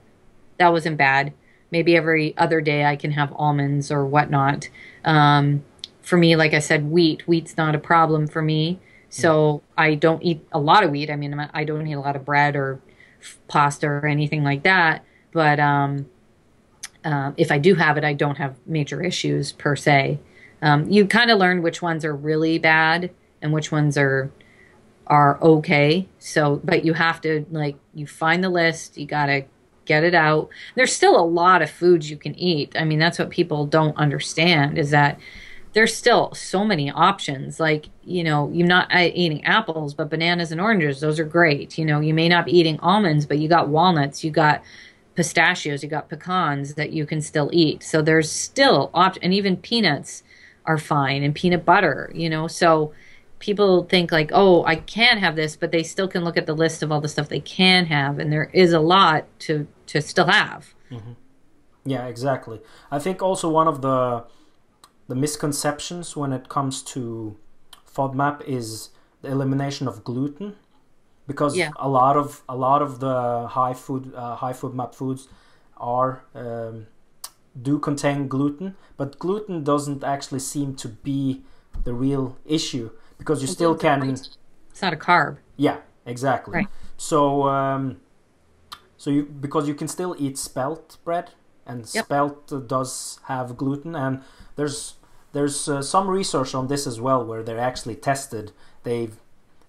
that 0.59 0.71
wasn't 0.71 0.97
bad. 0.97 1.33
Maybe 1.71 1.95
every 1.95 2.37
other 2.37 2.61
day 2.61 2.85
I 2.85 2.95
can 2.95 3.11
have 3.11 3.33
almonds 3.35 3.91
or 3.91 4.05
whatnot. 4.05 4.69
Um, 5.03 5.63
for 6.01 6.17
me, 6.17 6.35
like 6.35 6.53
I 6.53 6.59
said, 6.59 6.89
wheat. 6.89 7.27
Wheat's 7.27 7.57
not 7.57 7.75
a 7.75 7.79
problem 7.79 8.27
for 8.27 8.41
me. 8.41 8.79
So 9.09 9.61
I 9.77 9.95
don't 9.95 10.23
eat 10.23 10.45
a 10.51 10.59
lot 10.59 10.83
of 10.83 10.91
wheat. 10.91 11.09
I 11.09 11.15
mean, 11.15 11.33
I 11.53 11.63
don't 11.63 11.85
eat 11.87 11.93
a 11.93 11.99
lot 11.99 12.15
of 12.15 12.25
bread 12.25 12.55
or 12.55 12.79
pasta 13.47 13.87
or 13.87 14.05
anything 14.05 14.43
like 14.43 14.63
that. 14.63 15.03
But 15.31 15.59
um, 15.59 16.09
uh, 17.03 17.31
if 17.37 17.51
I 17.51 17.57
do 17.57 17.75
have 17.75 17.97
it, 17.97 18.03
I 18.03 18.13
don't 18.13 18.37
have 18.37 18.55
major 18.65 19.01
issues 19.03 19.51
per 19.51 19.75
se. 19.75 20.19
Um, 20.61 20.89
you 20.89 21.05
kind 21.05 21.31
of 21.31 21.39
learn 21.39 21.61
which 21.61 21.81
ones 21.81 22.03
are 22.03 22.15
really 22.15 22.59
bad 22.59 23.11
and 23.41 23.53
which 23.53 23.71
ones 23.71 23.97
are 23.97 24.31
are 25.07 25.41
okay. 25.41 26.07
So, 26.19 26.61
but 26.63 26.85
you 26.85 26.93
have 26.93 27.21
to 27.21 27.45
like 27.49 27.77
you 27.93 28.05
find 28.05 28.43
the 28.43 28.49
list. 28.49 28.97
You 28.97 29.05
got 29.05 29.27
to 29.27 29.45
get 29.89 30.03
it 30.03 30.13
out. 30.13 30.49
There's 30.75 30.95
still 30.95 31.19
a 31.19 31.25
lot 31.25 31.63
of 31.63 31.69
foods 31.69 32.11
you 32.11 32.15
can 32.15 32.35
eat. 32.35 32.75
I 32.77 32.85
mean, 32.85 32.99
that's 32.99 33.17
what 33.17 33.31
people 33.31 33.65
don't 33.65 33.97
understand 33.97 34.77
is 34.77 34.91
that 34.91 35.19
there's 35.73 35.95
still 35.95 36.31
so 36.35 36.63
many 36.63 36.91
options. 36.91 37.59
Like, 37.59 37.89
you 38.03 38.23
know, 38.23 38.51
you're 38.53 38.67
not 38.67 38.93
uh, 38.93 39.09
eating 39.13 39.43
apples, 39.45 39.95
but 39.95 40.11
bananas 40.11 40.51
and 40.51 40.61
oranges, 40.61 41.01
those 41.01 41.19
are 41.19 41.25
great. 41.25 41.77
You 41.79 41.85
know, 41.85 42.01
you 42.01 42.13
may 42.13 42.29
not 42.29 42.45
be 42.45 42.55
eating 42.55 42.79
almonds, 42.81 43.25
but 43.25 43.39
you 43.39 43.49
got 43.49 43.67
walnuts, 43.67 44.23
you 44.23 44.29
got 44.29 44.61
pistachios, 45.15 45.81
you 45.83 45.89
got 45.89 46.07
pecans 46.07 46.75
that 46.75 46.91
you 46.91 47.07
can 47.07 47.19
still 47.19 47.49
eat. 47.51 47.81
So 47.81 48.03
there's 48.03 48.31
still 48.31 48.91
op- 48.93 49.17
and 49.23 49.33
even 49.33 49.57
peanuts 49.57 50.21
are 50.65 50.77
fine 50.77 51.23
and 51.23 51.33
peanut 51.33 51.65
butter, 51.65 52.11
you 52.13 52.29
know. 52.29 52.47
So 52.47 52.93
people 53.39 53.85
think 53.85 54.11
like, 54.11 54.31
"Oh, 54.33 54.63
I 54.65 54.75
can't 54.75 55.19
have 55.19 55.35
this," 55.35 55.55
but 55.55 55.71
they 55.71 55.83
still 55.83 56.07
can 56.07 56.23
look 56.23 56.37
at 56.37 56.45
the 56.45 56.55
list 56.55 56.83
of 56.83 56.91
all 56.91 57.01
the 57.01 57.07
stuff 57.07 57.29
they 57.29 57.39
can 57.39 57.85
have 57.85 58.19
and 58.19 58.31
there 58.31 58.49
is 58.53 58.73
a 58.73 58.79
lot 58.79 59.25
to 59.39 59.67
to 59.87 60.01
still 60.01 60.27
have. 60.27 60.73
Mm-hmm. 60.91 61.13
Yeah, 61.85 62.07
exactly. 62.07 62.59
I 62.91 62.99
think 62.99 63.21
also 63.21 63.49
one 63.49 63.67
of 63.67 63.81
the 63.81 64.25
the 65.07 65.15
misconceptions 65.15 66.15
when 66.15 66.31
it 66.33 66.49
comes 66.49 66.83
to 66.83 67.35
FODMAP 67.91 68.47
is 68.47 68.89
the 69.21 69.29
elimination 69.29 69.87
of 69.87 70.03
gluten, 70.03 70.55
because 71.25 71.57
yeah. 71.57 71.71
a 71.77 71.89
lot 71.89 72.15
of 72.15 72.43
a 72.47 72.55
lot 72.55 72.81
of 72.81 72.99
the 72.99 73.47
high 73.47 73.73
food 73.73 74.13
uh, 74.15 74.35
high 74.35 74.53
FODMAP 74.53 74.93
foods 74.93 75.27
are 75.77 76.23
um, 76.35 76.87
do 77.59 77.79
contain 77.79 78.27
gluten, 78.27 78.75
but 78.97 79.17
gluten 79.17 79.63
doesn't 79.63 80.03
actually 80.03 80.39
seem 80.39 80.75
to 80.75 80.87
be 80.87 81.41
the 81.83 81.93
real 81.93 82.37
issue 82.45 82.91
because 83.19 83.43
you 83.43 83.47
well, 83.47 83.53
still 83.53 83.75
can. 83.75 84.09
It's 84.09 84.81
not 84.81 84.93
a 84.93 84.97
carb. 84.97 85.37
Yeah, 85.57 85.77
exactly. 86.07 86.55
Right. 86.55 86.67
So. 86.97 87.43
Um, 87.43 88.01
so 88.99 89.09
you 89.09 89.23
because 89.23 89.65
you 89.67 89.73
can 89.73 89.87
still 89.87 90.13
eat 90.19 90.37
spelt 90.37 90.97
bread, 91.05 91.31
and 91.65 91.89
yep. 91.93 92.05
spelt 92.05 92.67
does 92.67 93.19
have 93.25 93.55
gluten, 93.55 93.95
and 93.95 94.21
there's 94.57 94.95
there's 95.31 95.69
uh, 95.69 95.81
some 95.81 96.09
research 96.09 96.53
on 96.53 96.67
this 96.67 96.85
as 96.85 96.99
well 96.99 97.23
where 97.23 97.41
they're 97.41 97.59
actually 97.59 97.95
tested. 97.95 98.51
They've 98.83 99.15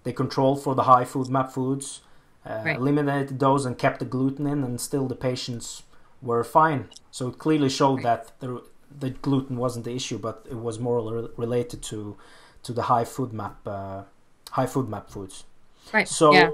they 0.03 0.11
controlled 0.11 0.61
for 0.61 0.75
the 0.75 0.83
high 0.83 1.05
FODMAP 1.05 1.51
foods, 1.51 2.01
uh, 2.45 2.61
right. 2.65 2.75
eliminated 2.75 3.39
those 3.39 3.65
and 3.65 3.77
kept 3.77 3.99
the 3.99 4.05
gluten 4.05 4.45
in, 4.45 4.65
and 4.65 4.81
still 4.81 5.07
the 5.07 5.15
patients 5.15 5.83
were 6.21 6.43
fine. 6.43 6.89
So 7.09 7.29
it 7.29 7.37
clearly 7.37 7.69
showed 7.69 8.03
right. 8.03 8.25
that 8.25 8.39
the 8.41 8.61
the 8.99 9.11
gluten 9.11 9.55
wasn't 9.55 9.85
the 9.85 9.95
issue, 9.95 10.17
but 10.17 10.45
it 10.51 10.57
was 10.57 10.77
more 10.77 11.01
re- 11.01 11.29
related 11.37 11.81
to 11.83 12.17
to 12.63 12.73
the 12.73 12.83
high 12.83 13.03
FODMAP 13.03 13.55
uh, 13.65 14.03
high 14.51 14.65
FODMAP 14.65 15.09
foods. 15.09 15.45
Right. 15.93 16.07
So 16.07 16.33
yeah. 16.33 16.51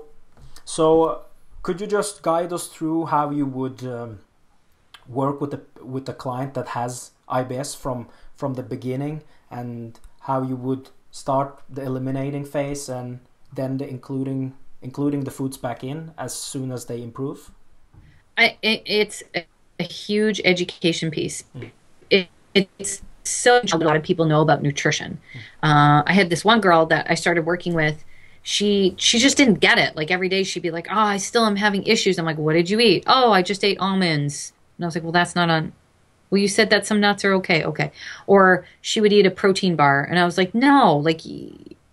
so 0.65 1.23
could 1.63 1.81
you 1.81 1.87
just 1.87 2.21
guide 2.21 2.53
us 2.53 2.67
through 2.67 3.07
how 3.07 3.29
you 3.29 3.45
would 3.45 3.83
um, 3.83 4.19
work 5.07 5.41
with 5.41 5.51
the 5.51 5.61
with 5.83 6.05
the 6.05 6.13
client 6.13 6.53
that 6.53 6.69
has 6.69 7.11
IBS 7.29 7.75
from 7.75 8.07
from 8.35 8.53
the 8.53 8.63
beginning, 8.63 9.23
and 9.51 9.99
how 10.21 10.41
you 10.41 10.55
would 10.55 10.89
start 11.11 11.59
the 11.69 11.81
eliminating 11.81 12.45
phase 12.45 12.89
and 12.89 13.19
then 13.53 13.77
the 13.77 13.87
including 13.87 14.53
including 14.81 15.23
the 15.23 15.31
foods 15.31 15.57
back 15.57 15.83
in 15.83 16.13
as 16.17 16.33
soon 16.33 16.71
as 16.71 16.85
they 16.85 17.01
improve? 17.01 17.51
I, 18.37 18.57
it, 18.61 18.83
it's 18.85 19.23
a 19.79 19.83
huge 19.83 20.39
education 20.45 21.09
piece. 21.11 21.43
Mm. 21.55 21.71
It, 22.09 22.29
it's 22.53 23.01
so 23.27 23.61
a 23.71 23.77
lot 23.77 23.95
of 23.95 24.03
people 24.03 24.25
know 24.25 24.41
about 24.41 24.61
nutrition. 24.61 25.19
Uh, 25.63 26.03
I 26.05 26.13
had 26.13 26.29
this 26.29 26.45
one 26.45 26.61
girl 26.61 26.85
that 26.87 27.07
I 27.09 27.15
started 27.15 27.45
working 27.45 27.73
with 27.73 28.03
she 28.43 28.95
she 28.97 29.19
just 29.19 29.35
didn't 29.35 29.55
get 29.55 29.77
it. 29.77 29.97
Like 29.97 30.09
every 30.09 30.29
day 30.29 30.43
she'd 30.43 30.63
be 30.63 30.71
like, 30.71 30.87
"Oh, 30.89 30.95
I 30.95 31.17
still 31.17 31.45
am 31.45 31.57
having 31.57 31.83
issues." 31.83 32.17
I'm 32.17 32.25
like, 32.25 32.37
"What 32.37 32.53
did 32.53 32.69
you 32.69 32.79
eat?" 32.79 33.03
"Oh, 33.05 33.33
I 33.33 33.41
just 33.41 33.63
ate 33.63 33.77
almonds." 33.79 34.53
And 34.77 34.85
I 34.85 34.87
was 34.87 34.95
like, 34.95 35.03
"Well, 35.03 35.11
that's 35.11 35.35
not 35.35 35.49
on 35.49 35.73
well 36.29 36.41
you 36.41 36.47
said 36.47 36.69
that 36.69 36.85
some 36.85 36.99
nuts 36.99 37.23
are 37.25 37.33
okay 37.33 37.63
okay 37.63 37.91
or 38.25 38.65
she 38.81 39.01
would 39.01 39.13
eat 39.13 39.25
a 39.25 39.31
protein 39.31 39.75
bar 39.75 40.03
and 40.03 40.19
i 40.19 40.25
was 40.25 40.37
like 40.37 40.53
no 40.53 40.97
like 40.97 41.21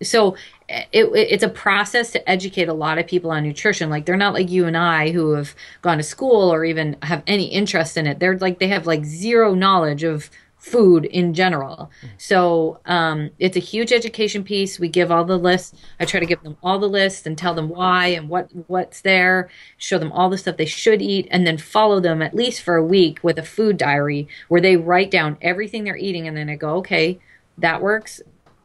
so 0.02 0.36
it, 0.68 0.88
it, 0.92 1.08
it's 1.14 1.42
a 1.42 1.48
process 1.48 2.10
to 2.10 2.28
educate 2.28 2.68
a 2.68 2.74
lot 2.74 2.98
of 2.98 3.06
people 3.06 3.30
on 3.30 3.42
nutrition 3.42 3.90
like 3.90 4.06
they're 4.06 4.16
not 4.16 4.34
like 4.34 4.50
you 4.50 4.66
and 4.66 4.76
i 4.76 5.10
who 5.10 5.32
have 5.32 5.54
gone 5.82 5.98
to 5.98 6.02
school 6.02 6.52
or 6.52 6.64
even 6.64 6.96
have 7.02 7.22
any 7.26 7.46
interest 7.46 7.96
in 7.96 8.06
it 8.06 8.18
they're 8.18 8.38
like 8.38 8.58
they 8.58 8.68
have 8.68 8.86
like 8.86 9.04
zero 9.04 9.54
knowledge 9.54 10.02
of 10.02 10.30
food 10.64 11.04
in 11.04 11.34
general. 11.34 11.90
So 12.16 12.80
um, 12.86 13.30
it's 13.38 13.56
a 13.56 13.60
huge 13.60 13.92
education 13.92 14.42
piece. 14.42 14.78
We 14.78 14.88
give 14.88 15.10
all 15.10 15.24
the 15.24 15.36
lists. 15.36 15.74
I 16.00 16.06
try 16.06 16.20
to 16.20 16.26
give 16.26 16.42
them 16.42 16.56
all 16.62 16.78
the 16.78 16.88
lists 16.88 17.26
and 17.26 17.36
tell 17.36 17.52
them 17.52 17.68
why 17.68 18.06
and 18.08 18.30
what 18.30 18.48
what's 18.66 19.02
there. 19.02 19.50
Show 19.76 19.98
them 19.98 20.10
all 20.10 20.30
the 20.30 20.38
stuff 20.38 20.56
they 20.56 20.64
should 20.64 21.02
eat, 21.02 21.28
and 21.30 21.46
then 21.46 21.58
follow 21.58 22.00
them 22.00 22.22
at 22.22 22.34
least 22.34 22.62
for 22.62 22.76
a 22.76 22.84
week 22.84 23.18
with 23.22 23.38
a 23.38 23.42
food 23.42 23.76
diary 23.76 24.26
where 24.48 24.60
they 24.60 24.76
write 24.76 25.10
down 25.10 25.36
everything 25.42 25.84
they're 25.84 25.96
eating, 25.98 26.26
and 26.26 26.36
then 26.36 26.48
I 26.48 26.56
go, 26.56 26.76
okay, 26.76 27.18
that 27.58 27.82
works 27.82 28.22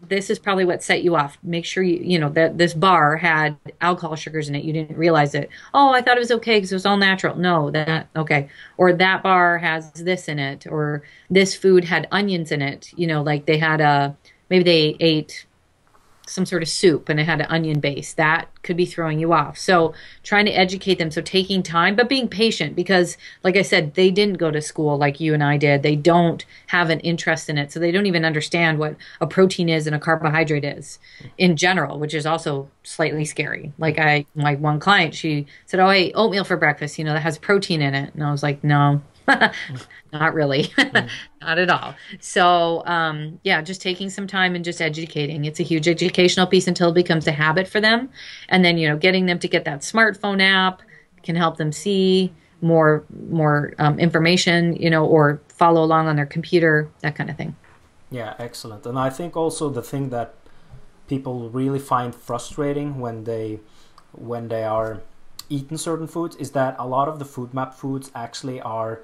this 0.07 0.29
is 0.29 0.39
probably 0.39 0.65
what 0.65 0.81
set 0.81 1.03
you 1.03 1.15
off. 1.15 1.37
Make 1.43 1.65
sure 1.65 1.83
you, 1.83 1.99
you 2.01 2.17
know, 2.19 2.29
that 2.29 2.57
this 2.57 2.73
bar 2.73 3.17
had 3.17 3.57
alcohol 3.81 4.15
sugars 4.15 4.47
in 4.47 4.55
it. 4.55 4.63
You 4.63 4.73
didn't 4.73 4.97
realize 4.97 5.35
it. 5.35 5.49
Oh, 5.73 5.91
I 5.91 6.01
thought 6.01 6.17
it 6.17 6.21
was 6.21 6.31
okay 6.31 6.57
because 6.57 6.71
it 6.71 6.75
was 6.75 6.85
all 6.85 6.97
natural. 6.97 7.35
No, 7.35 7.69
that, 7.71 8.07
okay. 8.15 8.49
Or 8.77 8.93
that 8.93 9.23
bar 9.23 9.57
has 9.57 9.91
this 9.91 10.27
in 10.27 10.39
it, 10.39 10.65
or 10.67 11.03
this 11.29 11.55
food 11.55 11.83
had 11.83 12.07
onions 12.11 12.51
in 12.51 12.61
it. 12.61 12.91
You 12.95 13.07
know, 13.07 13.21
like 13.21 13.45
they 13.45 13.57
had 13.57 13.81
a, 13.81 14.15
maybe 14.49 14.63
they 14.63 14.97
ate 14.99 15.45
some 16.29 16.45
sort 16.45 16.61
of 16.61 16.69
soup 16.69 17.09
and 17.09 17.19
it 17.19 17.25
had 17.25 17.41
an 17.41 17.47
onion 17.49 17.79
base 17.79 18.13
that 18.13 18.47
could 18.63 18.77
be 18.77 18.85
throwing 18.85 19.19
you 19.19 19.33
off. 19.33 19.57
So 19.57 19.93
trying 20.23 20.45
to 20.45 20.51
educate 20.51 20.95
them 20.95 21.11
so 21.11 21.21
taking 21.21 21.63
time 21.63 21.95
but 21.95 22.09
being 22.09 22.27
patient 22.27 22.75
because 22.75 23.17
like 23.43 23.55
i 23.55 23.61
said 23.61 23.95
they 23.95 24.11
didn't 24.11 24.37
go 24.37 24.51
to 24.51 24.61
school 24.61 24.97
like 24.97 25.19
you 25.19 25.33
and 25.33 25.43
i 25.43 25.57
did. 25.57 25.83
They 25.83 25.95
don't 25.95 26.45
have 26.67 26.89
an 26.89 26.99
interest 27.01 27.49
in 27.49 27.57
it 27.57 27.71
so 27.71 27.79
they 27.79 27.91
don't 27.91 28.05
even 28.05 28.25
understand 28.25 28.79
what 28.79 28.95
a 29.19 29.27
protein 29.27 29.69
is 29.69 29.87
and 29.87 29.95
a 29.95 29.99
carbohydrate 29.99 30.65
is 30.65 30.99
in 31.37 31.57
general 31.57 31.99
which 31.99 32.13
is 32.13 32.25
also 32.25 32.69
slightly 32.83 33.25
scary. 33.25 33.73
Like 33.77 33.97
i 33.97 34.25
my 34.35 34.55
one 34.55 34.79
client 34.79 35.15
she 35.15 35.47
said 35.65 35.79
oh 35.79 35.87
i 35.87 36.11
oatmeal 36.15 36.43
for 36.43 36.57
breakfast 36.57 36.99
you 36.99 37.05
know 37.05 37.13
that 37.13 37.21
has 37.21 37.37
protein 37.37 37.81
in 37.81 37.95
it. 37.95 38.13
And 38.13 38.23
i 38.23 38.31
was 38.31 38.43
like 38.43 38.63
no 38.63 39.01
not 40.13 40.33
really. 40.33 40.63
Mm. 40.63 41.09
not 41.41 41.57
at 41.59 41.69
all. 41.69 41.95
So 42.19 42.83
um, 42.85 43.39
yeah 43.43 43.61
just 43.61 43.81
taking 43.81 44.09
some 44.09 44.27
time 44.27 44.55
and 44.55 44.63
just 44.63 44.81
educating. 44.81 45.45
It's 45.45 45.59
a 45.59 45.63
huge 45.63 45.87
educational 45.87 46.47
piece 46.47 46.67
until 46.67 46.89
it 46.89 46.95
becomes 46.95 47.27
a 47.27 47.31
habit 47.31 47.67
for 47.67 47.81
them. 47.81 48.09
And 48.49 48.63
then 48.63 48.77
you 48.77 48.87
know 48.87 48.97
getting 48.97 49.25
them 49.25 49.39
to 49.39 49.47
get 49.47 49.65
that 49.65 49.81
smartphone 49.81 50.41
app 50.41 50.81
can 51.23 51.35
help 51.35 51.57
them 51.57 51.71
see 51.71 52.33
more 52.61 53.05
more 53.29 53.73
um, 53.79 53.99
information 53.99 54.75
you 54.75 54.89
know 54.89 55.05
or 55.05 55.41
follow 55.47 55.83
along 55.83 56.07
on 56.07 56.15
their 56.15 56.25
computer 56.25 56.89
that 57.01 57.15
kind 57.15 57.29
of 57.29 57.37
thing. 57.37 57.55
Yeah 58.11 58.35
excellent. 58.39 58.85
And 58.85 58.97
i 58.97 59.09
think 59.09 59.37
also 59.37 59.69
the 59.69 59.83
thing 59.83 60.09
that 60.09 60.35
people 61.07 61.49
really 61.49 61.79
find 61.79 62.13
frustrating 62.13 62.99
when 62.99 63.23
they 63.23 63.59
when 64.13 64.47
they 64.47 64.63
are 64.63 65.01
eating 65.49 65.77
certain 65.77 66.07
foods 66.07 66.35
is 66.37 66.51
that 66.51 66.75
a 66.77 66.87
lot 66.87 67.07
of 67.07 67.19
the 67.19 67.25
FODMAP 67.25 67.73
foods 67.73 68.11
actually 68.15 68.61
are 68.61 69.01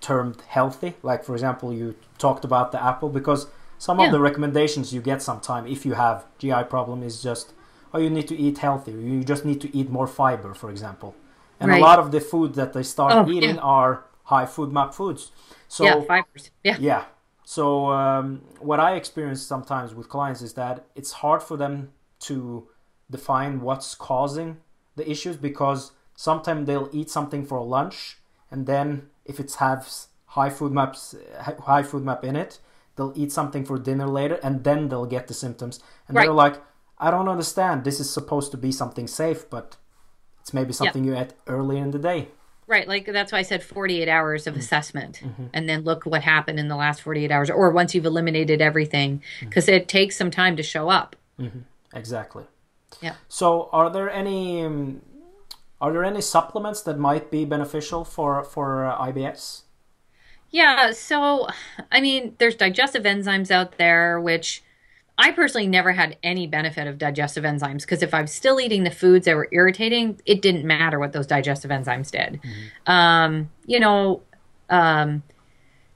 termed 0.00 0.42
healthy. 0.48 0.94
Like 1.02 1.24
for 1.24 1.34
example, 1.34 1.72
you 1.72 1.96
talked 2.18 2.44
about 2.44 2.72
the 2.72 2.82
apple 2.82 3.08
because 3.08 3.46
some 3.78 3.98
yeah. 3.98 4.06
of 4.06 4.12
the 4.12 4.20
recommendations 4.20 4.92
you 4.94 5.00
get 5.00 5.22
sometime 5.22 5.66
if 5.66 5.84
you 5.84 5.94
have 5.94 6.24
GI 6.38 6.64
problem 6.68 7.02
is 7.02 7.22
just 7.22 7.52
oh 7.92 7.98
you 7.98 8.10
need 8.10 8.28
to 8.28 8.36
eat 8.36 8.58
healthy. 8.58 8.92
You 8.92 9.24
just 9.24 9.44
need 9.44 9.60
to 9.62 9.76
eat 9.76 9.90
more 9.90 10.06
fiber, 10.06 10.54
for 10.54 10.70
example. 10.70 11.14
And 11.60 11.70
right. 11.70 11.80
a 11.80 11.84
lot 11.84 11.98
of 11.98 12.10
the 12.12 12.20
food 12.20 12.54
that 12.54 12.72
they 12.72 12.82
start 12.82 13.12
oh, 13.12 13.30
eating 13.30 13.56
yeah. 13.56 13.62
are 13.62 14.04
high 14.24 14.44
FODMAP 14.44 14.94
foods. 14.94 15.32
So 15.68 15.84
yeah, 15.84 16.00
fibers. 16.02 16.50
Yeah. 16.62 16.76
Yeah. 16.80 17.04
So 17.44 17.90
um, 17.90 18.42
what 18.58 18.80
I 18.80 18.96
experience 18.96 19.42
sometimes 19.42 19.94
with 19.94 20.08
clients 20.08 20.42
is 20.42 20.54
that 20.54 20.86
it's 20.94 21.12
hard 21.12 21.42
for 21.42 21.56
them 21.56 21.92
to 22.20 22.68
define 23.10 23.60
what's 23.60 23.94
causing 23.94 24.58
the 24.96 25.08
issues 25.08 25.36
because 25.36 25.92
sometimes 26.16 26.66
they'll 26.66 26.88
eat 26.92 27.10
something 27.10 27.44
for 27.44 27.62
lunch 27.62 28.18
and 28.50 28.66
then 28.66 29.08
if 29.24 29.40
it 29.40 29.52
has 29.54 30.08
high 30.26 30.50
FODMAPs 30.50 31.14
high 31.62 31.82
FODMAP 31.82 32.24
in 32.24 32.36
it 32.36 32.58
they'll 32.96 33.12
eat 33.16 33.32
something 33.32 33.64
for 33.64 33.78
dinner 33.78 34.06
later 34.06 34.38
and 34.42 34.64
then 34.64 34.88
they'll 34.88 35.06
get 35.06 35.26
the 35.28 35.34
symptoms 35.34 35.80
and 36.08 36.16
right. 36.16 36.24
they're 36.24 36.32
like 36.32 36.60
i 36.98 37.10
don't 37.10 37.28
understand 37.28 37.84
this 37.84 38.00
is 38.00 38.10
supposed 38.10 38.50
to 38.50 38.56
be 38.56 38.72
something 38.72 39.06
safe 39.06 39.48
but 39.50 39.76
it's 40.40 40.52
maybe 40.52 40.72
something 40.72 41.04
yep. 41.04 41.14
you 41.14 41.20
ate 41.20 41.32
early 41.46 41.78
in 41.78 41.90
the 41.90 41.98
day 41.98 42.28
right 42.66 42.88
like 42.88 43.06
that's 43.06 43.32
why 43.32 43.38
i 43.38 43.42
said 43.42 43.62
48 43.62 44.08
hours 44.08 44.46
of 44.46 44.54
mm-hmm. 44.54 44.60
assessment 44.60 45.20
mm-hmm. 45.22 45.46
and 45.52 45.68
then 45.68 45.82
look 45.82 46.04
what 46.04 46.22
happened 46.22 46.58
in 46.58 46.68
the 46.68 46.76
last 46.76 47.02
48 47.02 47.30
hours 47.30 47.50
or 47.50 47.70
once 47.70 47.94
you've 47.94 48.06
eliminated 48.06 48.60
everything 48.60 49.22
because 49.40 49.66
mm-hmm. 49.66 49.74
it 49.74 49.88
takes 49.88 50.16
some 50.16 50.30
time 50.30 50.56
to 50.56 50.62
show 50.62 50.88
up 50.88 51.16
mm-hmm. 51.38 51.60
exactly 51.94 52.44
yeah 53.00 53.14
so 53.28 53.68
are 53.72 53.90
there 53.90 54.10
any 54.10 54.64
um, 54.64 55.02
are 55.84 55.92
there 55.92 56.02
any 56.02 56.22
supplements 56.22 56.80
that 56.80 56.98
might 56.98 57.30
be 57.30 57.44
beneficial 57.44 58.06
for 58.06 58.42
for 58.42 58.86
uh, 58.86 58.96
IBS? 59.06 59.64
Yeah, 60.48 60.92
so 60.92 61.46
I 61.92 62.00
mean, 62.00 62.36
there's 62.38 62.54
digestive 62.54 63.02
enzymes 63.02 63.50
out 63.50 63.76
there, 63.76 64.18
which 64.18 64.62
I 65.18 65.30
personally 65.32 65.66
never 65.66 65.92
had 65.92 66.16
any 66.22 66.46
benefit 66.46 66.86
of 66.86 66.96
digestive 66.96 67.44
enzymes 67.44 67.82
because 67.82 68.02
if 68.02 68.14
I'm 68.14 68.26
still 68.26 68.58
eating 68.60 68.84
the 68.84 68.90
foods 68.90 69.26
that 69.26 69.36
were 69.36 69.48
irritating, 69.52 70.18
it 70.24 70.40
didn't 70.40 70.64
matter 70.64 70.98
what 70.98 71.12
those 71.12 71.26
digestive 71.26 71.70
enzymes 71.70 72.10
did. 72.10 72.40
Mm-hmm. 72.40 72.90
Um, 72.90 73.50
you 73.66 73.78
know, 73.78 74.22
um, 74.70 75.22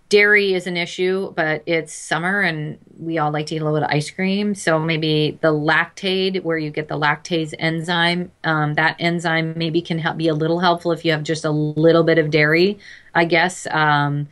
dairy 0.09 0.55
is 0.55 0.67
an 0.67 0.77
issue, 0.77 1.33
but 1.35 1.63
it's 1.67 1.93
summer 1.93 2.41
and 2.41 2.79
we 2.99 3.19
all 3.19 3.31
like 3.31 3.47
to 3.47 3.55
eat 3.55 3.61
a 3.61 3.65
little 3.65 3.79
bit 3.79 3.85
of 3.85 3.91
ice 3.95 4.11
cream. 4.11 4.55
So 4.55 4.79
maybe 4.79 5.39
the 5.43 5.53
Lactaid, 5.53 6.43
where 6.43 6.57
you 6.57 6.71
get 6.71 6.89
the 6.89 6.99
lactase 6.99 7.55
enzyme, 7.59 8.33
um, 8.45 8.75
that 8.75 8.97
enzyme 8.99 9.55
maybe 9.57 9.83
can 9.83 9.99
help 9.99 10.17
be 10.17 10.29
a 10.29 10.35
little 10.35 10.61
helpful 10.61 10.93
if 10.93 11.05
you 11.05 11.13
have 11.13 11.23
just 11.23 11.45
a 11.45 11.51
little 11.51 12.05
bit 12.05 12.19
of 12.19 12.31
dairy, 12.31 12.79
I 13.15 13.27
guess. 13.27 13.67
Um, 13.71 14.29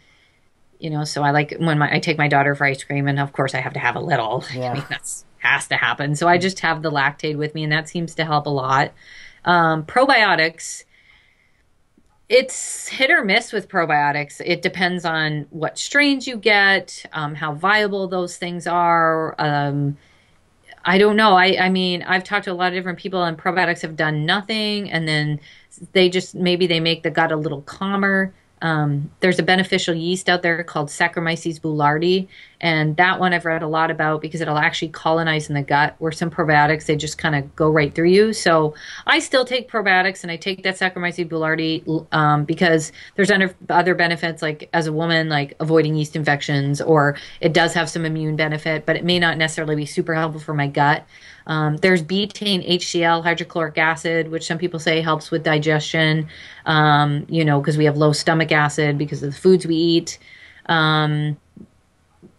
you 0.79 0.91
know, 0.91 1.05
so 1.05 1.23
I 1.23 1.31
like 1.31 1.55
when 1.59 1.79
my, 1.79 1.95
I 1.95 1.99
take 2.01 2.19
my 2.19 2.29
daughter 2.29 2.55
for 2.55 2.67
ice 2.67 2.83
cream, 2.83 3.09
and 3.09 3.19
of 3.19 3.33
course 3.33 3.55
I 3.55 3.61
have 3.61 3.73
to 3.75 3.79
have 3.79 3.97
a 3.97 4.01
little. 4.01 4.45
Yeah. 4.55 4.71
I 4.73 4.75
mean, 4.75 4.85
that's 4.89 5.25
has 5.39 5.69
to 5.69 5.77
happen. 5.77 6.17
So 6.17 6.27
I 6.27 6.39
just 6.39 6.61
have 6.61 6.83
the 6.83 6.91
Lactaid 6.91 7.37
with 7.37 7.55
me, 7.55 7.62
and 7.62 7.73
that 7.73 7.89
seems 7.89 8.15
to 8.17 8.25
help 8.25 8.47
a 8.47 8.51
lot. 8.51 8.93
Um, 9.45 9.85
probiotics, 9.85 10.85
it's 12.29 12.89
hit 12.89 13.11
or 13.11 13.25
miss 13.25 13.53
with 13.53 13.69
probiotics. 13.69 14.41
It 14.45 14.62
depends 14.62 15.05
on 15.05 15.47
what 15.51 15.79
strains 15.79 16.27
you 16.27 16.37
get, 16.37 17.05
um, 17.12 17.35
how 17.35 17.55
viable 17.55 18.09
those 18.09 18.37
things 18.37 18.67
are. 18.67 19.35
Um, 19.39 19.97
I 20.85 20.99
don't 20.99 21.17
know. 21.17 21.35
I, 21.37 21.57
I 21.61 21.69
mean, 21.69 22.03
I've 22.03 22.25
talked 22.25 22.45
to 22.45 22.53
a 22.53 22.55
lot 22.55 22.69
of 22.69 22.75
different 22.75 22.99
people, 22.99 23.23
and 23.23 23.37
probiotics 23.37 23.83
have 23.83 23.97
done 23.97 24.25
nothing, 24.25 24.91
and 24.91 25.07
then 25.07 25.41
they 25.93 26.09
just 26.09 26.35
maybe 26.35 26.67
they 26.67 26.81
make 26.81 27.03
the 27.03 27.11
gut 27.11 27.33
a 27.33 27.37
little 27.37 27.62
calmer. 27.62 28.33
Um, 28.62 29.11
there's 29.21 29.39
a 29.39 29.43
beneficial 29.43 29.95
yeast 29.95 30.29
out 30.29 30.43
there 30.43 30.62
called 30.65 30.89
Saccharomyces 30.89 31.61
boulardii, 31.61 32.29
and 32.61 32.97
that 32.97 33.21
one 33.21 33.33
I've 33.33 33.45
read 33.45 33.62
a 33.62 33.69
lot 33.69 33.90
about 33.90 34.21
because 34.21 34.40
it'll 34.40 34.59
actually 34.59 34.88
colonize 34.88 35.49
in 35.49 35.55
the 35.55 35.62
gut. 35.62 35.95
Where 35.99 36.12
some 36.12 36.31
probiotics 36.31 36.87
they 36.87 36.97
just 36.97 37.19
kind 37.19 37.35
of 37.35 37.55
go 37.57 37.71
right 37.71 37.95
through 37.95 38.09
you. 38.09 38.33
So 38.33 38.75
I 39.07 39.19
still 39.19 39.45
take 39.45 39.71
probiotics, 39.71 40.23
and 40.23 40.31
I 40.31 40.37
take 40.37 40.62
that 40.62 40.77
Saccharomyces 40.77 41.29
boulardii 41.29 42.07
um, 42.12 42.45
because 42.45 42.92
there's 43.16 43.31
other 43.31 43.55
other 43.69 43.95
benefits, 43.95 44.42
like 44.42 44.69
as 44.73 44.87
a 44.87 44.92
woman, 44.92 45.29
like 45.29 45.55
avoiding 45.61 45.95
yeast 45.95 46.16
infections, 46.16 46.81
or 46.81 47.16
it 47.40 47.53
does 47.53 47.75
have 47.75 47.90
some 47.90 48.05
immune 48.05 48.37
benefit, 48.37 48.87
but 48.87 48.97
it 48.97 49.05
may 49.05 49.19
not 49.19 49.38
necessarily 49.38 49.77
be 49.77 49.87
super 49.87 50.14
helpful 50.14 50.40
for 50.40 50.55
my 50.55 50.66
gut. 50.66 51.07
Um, 51.47 51.77
there's 51.77 52.03
betaine 52.03 52.69
HCl, 52.69 53.23
hydrochloric 53.23 53.79
acid, 53.79 54.31
which 54.31 54.47
some 54.47 54.59
people 54.59 54.81
say 54.81 55.01
helps 55.01 55.31
with 55.31 55.45
digestion, 55.45 56.29
um, 56.66 57.25
you 57.29 57.45
know, 57.45 57.61
because 57.61 57.77
we 57.77 57.85
have 57.85 57.97
low 57.97 58.12
stomach 58.12 58.51
acid 58.51 58.99
because 58.99 59.23
of 59.23 59.33
the 59.33 59.38
foods 59.38 59.66
we 59.66 59.77
eat. 59.77 60.19
Um, 60.66 61.37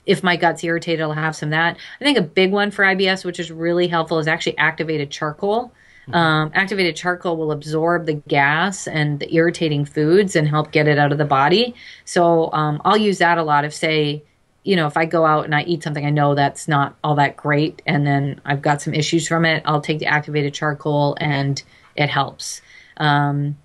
if 0.07 0.23
my 0.23 0.35
gut's 0.37 0.63
irritated, 0.63 1.01
I'll 1.01 1.13
have 1.13 1.35
some 1.35 1.49
of 1.49 1.51
that. 1.51 1.77
I 2.01 2.03
think 2.03 2.17
a 2.17 2.23
big 2.23 2.51
one 2.51 2.71
for 2.71 2.83
IBS, 2.83 3.23
which 3.23 3.39
is 3.39 3.51
really 3.51 3.87
helpful, 3.87 4.17
is 4.17 4.27
actually 4.27 4.57
activated 4.57 5.11
charcoal. 5.11 5.73
Mm-hmm. 6.07 6.15
Um, 6.15 6.51
activated 6.55 6.95
charcoal 6.95 7.37
will 7.37 7.51
absorb 7.51 8.05
the 8.05 8.13
gas 8.13 8.87
and 8.87 9.19
the 9.19 9.31
irritating 9.35 9.85
foods 9.85 10.35
and 10.35 10.47
help 10.47 10.71
get 10.71 10.87
it 10.87 10.97
out 10.97 11.11
of 11.11 11.17
the 11.17 11.25
body. 11.25 11.75
So 12.05 12.51
um, 12.53 12.81
I'll 12.85 12.97
use 12.97 13.19
that 13.19 13.37
a 13.37 13.43
lot. 13.43 13.65
If 13.65 13.73
say 13.73 14.23
you 14.63 14.75
know, 14.75 14.85
if 14.85 14.97
I 14.97 15.05
go 15.05 15.25
out 15.25 15.45
and 15.45 15.55
I 15.55 15.63
eat 15.63 15.81
something 15.81 16.05
I 16.05 16.09
know 16.09 16.35
that's 16.35 16.67
not 16.67 16.97
all 17.01 17.15
that 17.15 17.37
great 17.37 17.81
and 17.85 18.05
then 18.05 18.41
I've 18.43 18.61
got 18.61 18.81
some 18.81 18.93
issues 18.93 19.25
from 19.25 19.45
it, 19.45 19.63
I'll 19.63 19.79
take 19.79 19.99
the 19.99 20.07
activated 20.07 20.53
charcoal 20.53 21.15
and 21.21 21.63
it 21.95 22.09
helps. 22.09 22.61
Um, 22.97 23.57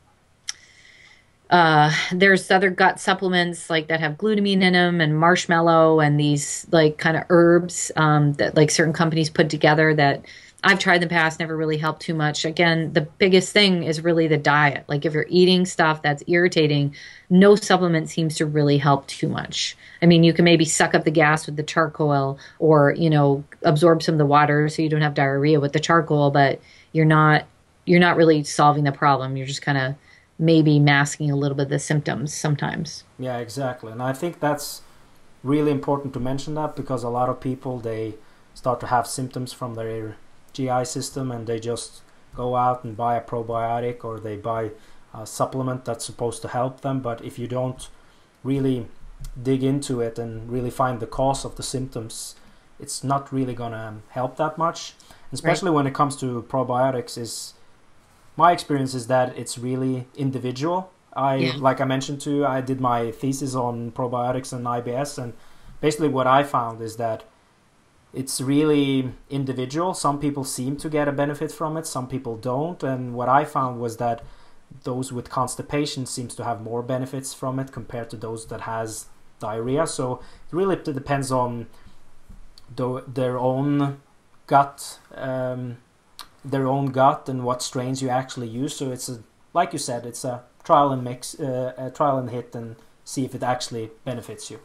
uh, 1.52 1.92
there's 2.12 2.50
other 2.50 2.70
gut 2.70 2.98
supplements 2.98 3.68
like 3.68 3.88
that 3.88 4.00
have 4.00 4.16
glutamine 4.16 4.62
in 4.62 4.72
them 4.72 5.02
and 5.02 5.20
marshmallow 5.20 6.00
and 6.00 6.18
these 6.18 6.66
like 6.72 6.96
kind 6.96 7.14
of 7.14 7.24
herbs 7.28 7.92
um, 7.96 8.32
that 8.34 8.56
like 8.56 8.70
certain 8.70 8.94
companies 8.94 9.28
put 9.28 9.50
together 9.50 9.94
that 9.94 10.24
I've 10.64 10.78
tried 10.78 10.96
in 10.96 11.00
the 11.02 11.08
past, 11.08 11.40
never 11.40 11.54
really 11.54 11.76
helped 11.76 12.00
too 12.00 12.14
much. 12.14 12.46
Again, 12.46 12.94
the 12.94 13.02
biggest 13.02 13.52
thing 13.52 13.82
is 13.82 14.02
really 14.02 14.28
the 14.28 14.38
diet. 14.38 14.84
Like 14.88 15.04
if 15.04 15.12
you're 15.12 15.26
eating 15.28 15.66
stuff 15.66 16.00
that's 16.00 16.22
irritating, 16.26 16.94
no 17.28 17.54
supplement 17.54 18.08
seems 18.08 18.36
to 18.36 18.46
really 18.46 18.78
help 18.78 19.06
too 19.06 19.28
much. 19.28 19.76
I 20.00 20.06
mean, 20.06 20.24
you 20.24 20.32
can 20.32 20.46
maybe 20.46 20.64
suck 20.64 20.94
up 20.94 21.04
the 21.04 21.10
gas 21.10 21.44
with 21.44 21.56
the 21.56 21.64
charcoal 21.64 22.38
or, 22.60 22.94
you 22.96 23.10
know, 23.10 23.44
absorb 23.62 24.02
some 24.02 24.14
of 24.14 24.18
the 24.18 24.24
water 24.24 24.70
so 24.70 24.80
you 24.80 24.88
don't 24.88 25.02
have 25.02 25.14
diarrhea 25.14 25.60
with 25.60 25.72
the 25.72 25.80
charcoal, 25.80 26.30
but 26.30 26.62
you're 26.92 27.04
not 27.04 27.44
you're 27.84 28.00
not 28.00 28.16
really 28.16 28.44
solving 28.44 28.84
the 28.84 28.92
problem. 28.92 29.36
You're 29.36 29.46
just 29.46 29.62
kind 29.62 29.76
of 29.76 29.96
maybe 30.42 30.80
masking 30.80 31.30
a 31.30 31.36
little 31.36 31.56
bit 31.56 31.64
of 31.64 31.68
the 31.68 31.78
symptoms 31.78 32.34
sometimes. 32.34 33.04
Yeah, 33.16 33.38
exactly. 33.38 33.92
And 33.92 34.02
I 34.02 34.12
think 34.12 34.40
that's 34.40 34.82
really 35.44 35.70
important 35.70 36.12
to 36.14 36.20
mention 36.20 36.54
that 36.56 36.74
because 36.74 37.04
a 37.04 37.08
lot 37.08 37.28
of 37.28 37.40
people 37.40 37.78
they 37.78 38.14
start 38.52 38.80
to 38.80 38.88
have 38.88 39.06
symptoms 39.06 39.52
from 39.52 39.74
their 39.74 40.16
GI 40.52 40.84
system 40.84 41.30
and 41.30 41.46
they 41.46 41.60
just 41.60 42.02
go 42.34 42.56
out 42.56 42.82
and 42.82 42.96
buy 42.96 43.16
a 43.16 43.20
probiotic 43.20 44.04
or 44.04 44.18
they 44.18 44.36
buy 44.36 44.70
a 45.14 45.26
supplement 45.26 45.84
that's 45.84 46.04
supposed 46.04 46.42
to 46.42 46.48
help 46.48 46.80
them. 46.80 47.00
But 47.00 47.24
if 47.24 47.38
you 47.38 47.46
don't 47.46 47.88
really 48.42 48.86
dig 49.40 49.62
into 49.62 50.00
it 50.00 50.18
and 50.18 50.50
really 50.50 50.70
find 50.70 50.98
the 50.98 51.06
cause 51.06 51.44
of 51.44 51.54
the 51.54 51.62
symptoms, 51.62 52.34
it's 52.80 53.04
not 53.04 53.32
really 53.32 53.54
gonna 53.54 53.98
help 54.08 54.36
that 54.38 54.58
much. 54.58 54.94
Especially 55.30 55.70
right. 55.70 55.76
when 55.76 55.86
it 55.86 55.94
comes 55.94 56.16
to 56.16 56.44
probiotics, 56.48 57.16
is 57.16 57.54
my 58.36 58.52
experience 58.52 58.94
is 58.94 59.06
that 59.08 59.36
it's 59.36 59.58
really 59.58 60.06
individual. 60.16 60.90
I 61.14 61.36
yeah. 61.36 61.52
like 61.58 61.80
I 61.80 61.84
mentioned 61.84 62.20
to 62.22 62.30
you, 62.30 62.46
I 62.46 62.60
did 62.60 62.80
my 62.80 63.10
thesis 63.10 63.54
on 63.54 63.92
probiotics 63.92 64.52
and 64.52 64.64
IBS, 64.64 65.22
and 65.22 65.34
basically 65.80 66.08
what 66.08 66.26
I 66.26 66.42
found 66.42 66.80
is 66.80 66.96
that 66.96 67.24
it's 68.14 68.40
really 68.40 69.12
individual. 69.30 69.94
Some 69.94 70.18
people 70.18 70.44
seem 70.44 70.76
to 70.78 70.88
get 70.88 71.08
a 71.08 71.12
benefit 71.12 71.50
from 71.50 71.76
it, 71.76 71.86
some 71.86 72.08
people 72.08 72.36
don't. 72.36 72.82
And 72.82 73.14
what 73.14 73.28
I 73.28 73.44
found 73.44 73.80
was 73.80 73.96
that 73.98 74.22
those 74.84 75.12
with 75.12 75.28
constipation 75.30 76.06
seems 76.06 76.34
to 76.34 76.44
have 76.44 76.62
more 76.62 76.82
benefits 76.82 77.34
from 77.34 77.58
it 77.58 77.72
compared 77.72 78.10
to 78.10 78.16
those 78.16 78.46
that 78.46 78.62
has 78.62 79.06
diarrhea. 79.38 79.86
So 79.86 80.14
it 80.14 80.54
really 80.54 80.76
depends 80.76 81.32
on 81.32 81.66
the, 82.74 83.04
their 83.06 83.38
own 83.38 84.00
gut, 84.46 84.98
um, 85.14 85.78
their 86.44 86.66
own 86.66 86.86
gut, 86.86 87.28
and 87.28 87.44
what 87.44 87.62
strains 87.62 88.02
you 88.02 88.08
actually 88.08 88.48
use. 88.48 88.76
So 88.76 88.90
it's 88.90 89.08
a, 89.08 89.22
like 89.52 89.72
you 89.72 89.78
said, 89.78 90.06
it's 90.06 90.24
a 90.24 90.42
trial 90.64 90.92
and 90.92 91.02
mix, 91.04 91.38
uh, 91.38 91.72
a 91.76 91.90
trial 91.90 92.18
and 92.18 92.30
hit, 92.30 92.54
and 92.54 92.76
see 93.04 93.24
if 93.24 93.34
it 93.34 93.42
actually 93.42 93.90
benefits 94.04 94.50
you. 94.50 94.60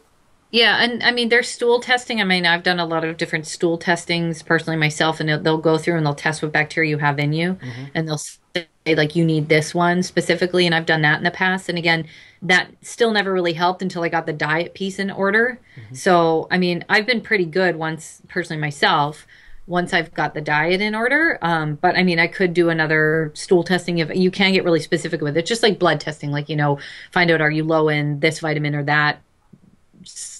Yeah, 0.49 0.81
and 0.81 1.03
I 1.03 1.11
mean, 1.11 1.27
there's 1.27 1.49
stool 1.49 1.81
testing. 1.81 2.21
I 2.21 2.23
mean, 2.23 2.45
I've 2.45 2.63
done 2.63 2.79
a 2.79 2.85
lot 2.85 3.03
of 3.03 3.17
different 3.17 3.47
stool 3.47 3.77
testings 3.77 4.41
personally 4.41 4.77
myself, 4.77 5.19
and 5.19 5.45
they'll 5.45 5.57
go 5.57 5.77
through 5.77 5.97
and 5.97 6.05
they'll 6.05 6.15
test 6.15 6.41
what 6.41 6.53
bacteria 6.53 6.89
you 6.89 6.97
have 6.99 7.19
in 7.19 7.33
you, 7.33 7.55
mm-hmm. 7.55 7.85
and 7.93 8.07
they'll 8.07 8.17
say 8.17 8.65
like 8.87 9.15
you 9.15 9.25
need 9.25 9.49
this 9.49 9.75
one 9.75 10.01
specifically. 10.03 10.65
And 10.65 10.73
I've 10.73 10.85
done 10.85 11.01
that 11.01 11.17
in 11.17 11.25
the 11.25 11.31
past, 11.31 11.67
and 11.67 11.77
again, 11.77 12.07
that 12.41 12.69
still 12.81 13.11
never 13.11 13.33
really 13.33 13.53
helped 13.53 13.81
until 13.81 14.03
I 14.03 14.09
got 14.09 14.25
the 14.25 14.33
diet 14.33 14.73
piece 14.73 14.99
in 14.99 15.11
order. 15.11 15.59
Mm-hmm. 15.75 15.95
So, 15.95 16.47
I 16.49 16.57
mean, 16.57 16.85
I've 16.87 17.05
been 17.05 17.21
pretty 17.21 17.45
good 17.45 17.75
once 17.75 18.21
personally 18.29 18.61
myself 18.61 19.27
once 19.67 19.93
I've 19.93 20.13
got 20.13 20.33
the 20.33 20.41
diet 20.41 20.81
in 20.81 20.95
order. 20.95 21.37
Um, 21.41 21.75
but 21.75 21.95
I 21.95 22.03
mean, 22.03 22.19
I 22.19 22.27
could 22.27 22.53
do 22.53 22.69
another 22.69 23.31
stool 23.35 23.63
testing 23.63 23.99
if 23.99 24.15
you 24.15 24.31
can 24.31 24.53
get 24.53 24.63
really 24.63 24.79
specific 24.79 25.21
with 25.21 25.37
it, 25.37 25.45
just 25.45 25.61
like 25.61 25.77
blood 25.77 25.99
testing, 25.99 26.31
like, 26.31 26.49
you 26.49 26.55
know, 26.55 26.79
find 27.11 27.29
out 27.29 27.41
are 27.41 27.51
you 27.51 27.63
low 27.63 27.89
in 27.89 28.19
this 28.21 28.39
vitamin 28.39 28.73
or 28.73 28.83
that 28.83 29.21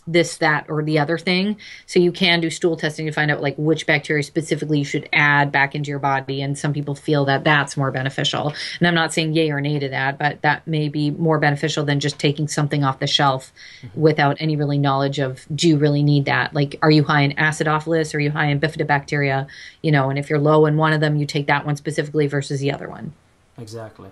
this, 0.08 0.38
that, 0.38 0.66
or 0.70 0.84
the 0.84 1.00
other 1.00 1.18
thing. 1.18 1.58
So 1.86 2.00
you 2.00 2.12
can 2.12 2.40
do 2.40 2.50
stool 2.50 2.78
testing 2.78 3.06
to 3.06 3.12
find 3.12 3.30
out 3.30 3.42
like 3.42 3.56
which 3.58 3.86
bacteria 3.86 4.24
specifically 4.24 4.80
you 4.80 4.86
should 4.86 5.10
add 5.12 5.52
back 5.52 5.76
into 5.76 5.90
your 5.90 6.00
body. 6.00 6.42
And 6.42 6.58
some 6.58 6.74
people 6.74 6.96
feel 6.96 7.26
that 7.26 7.44
that's 7.44 7.76
more 7.76 7.92
beneficial. 7.92 8.54
And 8.80 8.88
I'm 8.88 8.96
not 8.96 9.14
saying 9.14 9.34
yay 9.34 9.52
or 9.52 9.62
nay 9.62 9.80
to 9.80 9.90
that, 9.90 10.18
but 10.18 10.42
that 10.42 10.66
may 10.68 10.90
be 10.90 11.12
more 11.12 11.40
beneficial 11.40 11.84
than 11.84 12.00
just 12.00 12.20
taking 12.20 12.48
something 12.48 12.84
off 12.84 13.00
the 13.00 13.08
shelf 13.08 13.52
mm-hmm. 13.82 14.00
without 14.00 14.38
any 14.40 14.56
really 14.56 14.78
knowledge 14.78 15.20
of 15.20 15.46
do 15.54 15.68
you 15.68 15.78
really 15.78 16.04
need 16.04 16.26
that? 16.26 16.54
Like, 16.54 16.80
are 16.82 16.92
you 16.92 17.04
high 17.04 17.22
in 17.22 17.32
acidophilus? 17.34 18.16
Are 18.16 18.20
you 18.20 18.32
high 18.32 18.48
in 18.48 18.60
bifidobacteria? 18.60 19.48
You 19.82 19.92
know, 19.92 20.10
and 20.10 20.18
if 20.18 20.30
you're 20.30 20.40
low 20.40 20.66
in 20.66 20.78
one 20.78 20.94
of 20.94 21.02
them, 21.02 21.18
you 21.18 21.26
take 21.26 21.48
that 21.48 21.66
one 21.66 21.76
specifically 21.76 22.28
versus 22.28 22.60
the 22.60 22.72
other 22.72 22.90
one. 22.90 23.14
Exactly. 23.58 24.10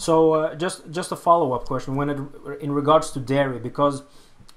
So 0.00 0.32
uh, 0.32 0.54
just 0.54 0.90
just 0.90 1.12
a 1.12 1.16
follow 1.16 1.52
up 1.52 1.66
question 1.66 1.94
when 1.94 2.08
it 2.08 2.18
in 2.62 2.72
regards 2.72 3.10
to 3.12 3.20
dairy 3.20 3.58
because 3.58 4.02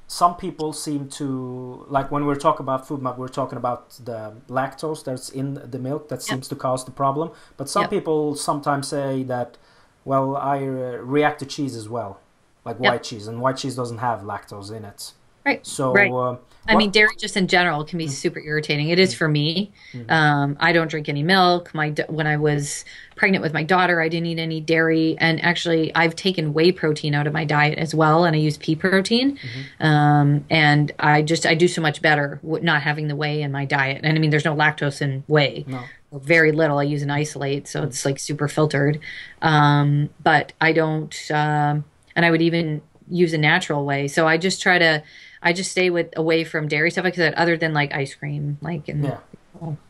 some 0.07 0.35
people 0.35 0.71
seem 0.71 1.09
to 1.09 1.85
like 1.89 2.11
when 2.11 2.25
we're 2.25 2.43
talking 2.47 2.63
about 2.63 2.87
FODMAP 2.87 3.17
we're 3.17 3.27
talking 3.27 3.57
about 3.57 3.89
the 4.05 4.33
lactose 4.47 5.03
that's 5.03 5.29
in 5.29 5.55
the 5.55 5.79
milk 5.79 6.07
that 6.07 6.21
seems 6.21 6.47
to 6.47 6.55
cause 6.55 6.85
the 6.85 6.91
problem. 6.91 7.31
But 7.57 7.67
some 7.69 7.89
people 7.89 8.35
sometimes 8.35 8.87
say 8.87 9.23
that 9.23 9.57
well 10.05 10.37
I 10.37 10.59
uh, 10.59 10.97
react 11.15 11.39
to 11.39 11.45
cheese 11.45 11.75
as 11.75 11.89
well 11.89 12.21
like 12.65 12.79
white 12.79 13.03
cheese 13.03 13.27
and 13.27 13.41
white 13.41 13.57
cheese 13.57 13.75
doesn't 13.75 13.97
have 13.97 14.21
lactose 14.21 14.71
in 14.71 14.85
it. 14.85 15.11
Right. 15.45 15.65
So 15.65 15.91
right. 15.91 16.11
Uh, 16.11 16.37
I 16.67 16.75
mean, 16.75 16.91
dairy 16.91 17.15
just 17.17 17.35
in 17.35 17.47
general 17.47 17.83
can 17.83 17.97
be 17.97 18.07
super 18.07 18.39
irritating. 18.39 18.89
It 18.89 18.99
is 18.99 19.13
for 19.13 19.27
me. 19.27 19.73
Um, 20.09 20.55
I 20.59 20.71
don't 20.71 20.89
drink 20.89 21.09
any 21.09 21.23
milk. 21.23 21.73
My 21.73 21.89
when 22.07 22.25
I 22.25 22.37
was 22.37 22.85
pregnant 23.15 23.41
with 23.41 23.53
my 23.53 23.63
daughter, 23.63 24.01
I 24.01 24.07
didn't 24.07 24.27
eat 24.27 24.39
any 24.39 24.61
dairy, 24.61 25.17
and 25.19 25.43
actually, 25.43 25.93
I've 25.95 26.15
taken 26.15 26.53
whey 26.53 26.71
protein 26.71 27.13
out 27.15 27.27
of 27.27 27.33
my 27.33 27.43
diet 27.43 27.77
as 27.77 27.93
well, 27.93 28.23
and 28.23 28.35
I 28.35 28.39
use 28.39 28.57
pea 28.57 28.75
protein. 28.75 29.37
Um, 29.79 30.45
and 30.49 30.91
I 30.99 31.21
just 31.21 31.45
I 31.45 31.55
do 31.55 31.67
so 31.67 31.81
much 31.81 32.01
better 32.01 32.39
not 32.43 32.81
having 32.81 33.07
the 33.07 33.15
whey 33.15 33.41
in 33.41 33.51
my 33.51 33.65
diet. 33.65 34.01
And 34.03 34.17
I 34.17 34.21
mean, 34.21 34.29
there's 34.29 34.45
no 34.45 34.55
lactose 34.55 35.01
in 35.01 35.23
whey. 35.27 35.65
No. 35.67 35.81
Very 36.13 36.51
little. 36.51 36.77
I 36.77 36.83
use 36.83 37.01
an 37.01 37.09
isolate, 37.09 37.67
so 37.67 37.83
it's 37.83 38.05
like 38.05 38.19
super 38.19 38.47
filtered. 38.47 38.99
Um, 39.41 40.11
but 40.21 40.53
I 40.61 40.71
don't, 40.71 41.15
um, 41.31 41.85
and 42.15 42.23
I 42.23 42.29
would 42.29 42.41
even 42.41 42.83
use 43.09 43.33
a 43.33 43.37
natural 43.37 43.83
whey. 43.85 44.07
So 44.07 44.27
I 44.27 44.37
just 44.37 44.61
try 44.61 44.77
to 44.77 45.03
I 45.43 45.53
just 45.53 45.71
stay 45.71 45.89
with 45.89 46.07
away 46.15 46.43
from 46.43 46.67
dairy 46.67 46.89
stuff 46.91 47.03
like 47.05 47.15
that, 47.15 47.33
other 47.35 47.57
than 47.57 47.73
like 47.73 47.93
ice 47.93 48.15
cream, 48.15 48.57
like 48.61 48.87
and 48.87 49.03
Yeah. 49.03 49.19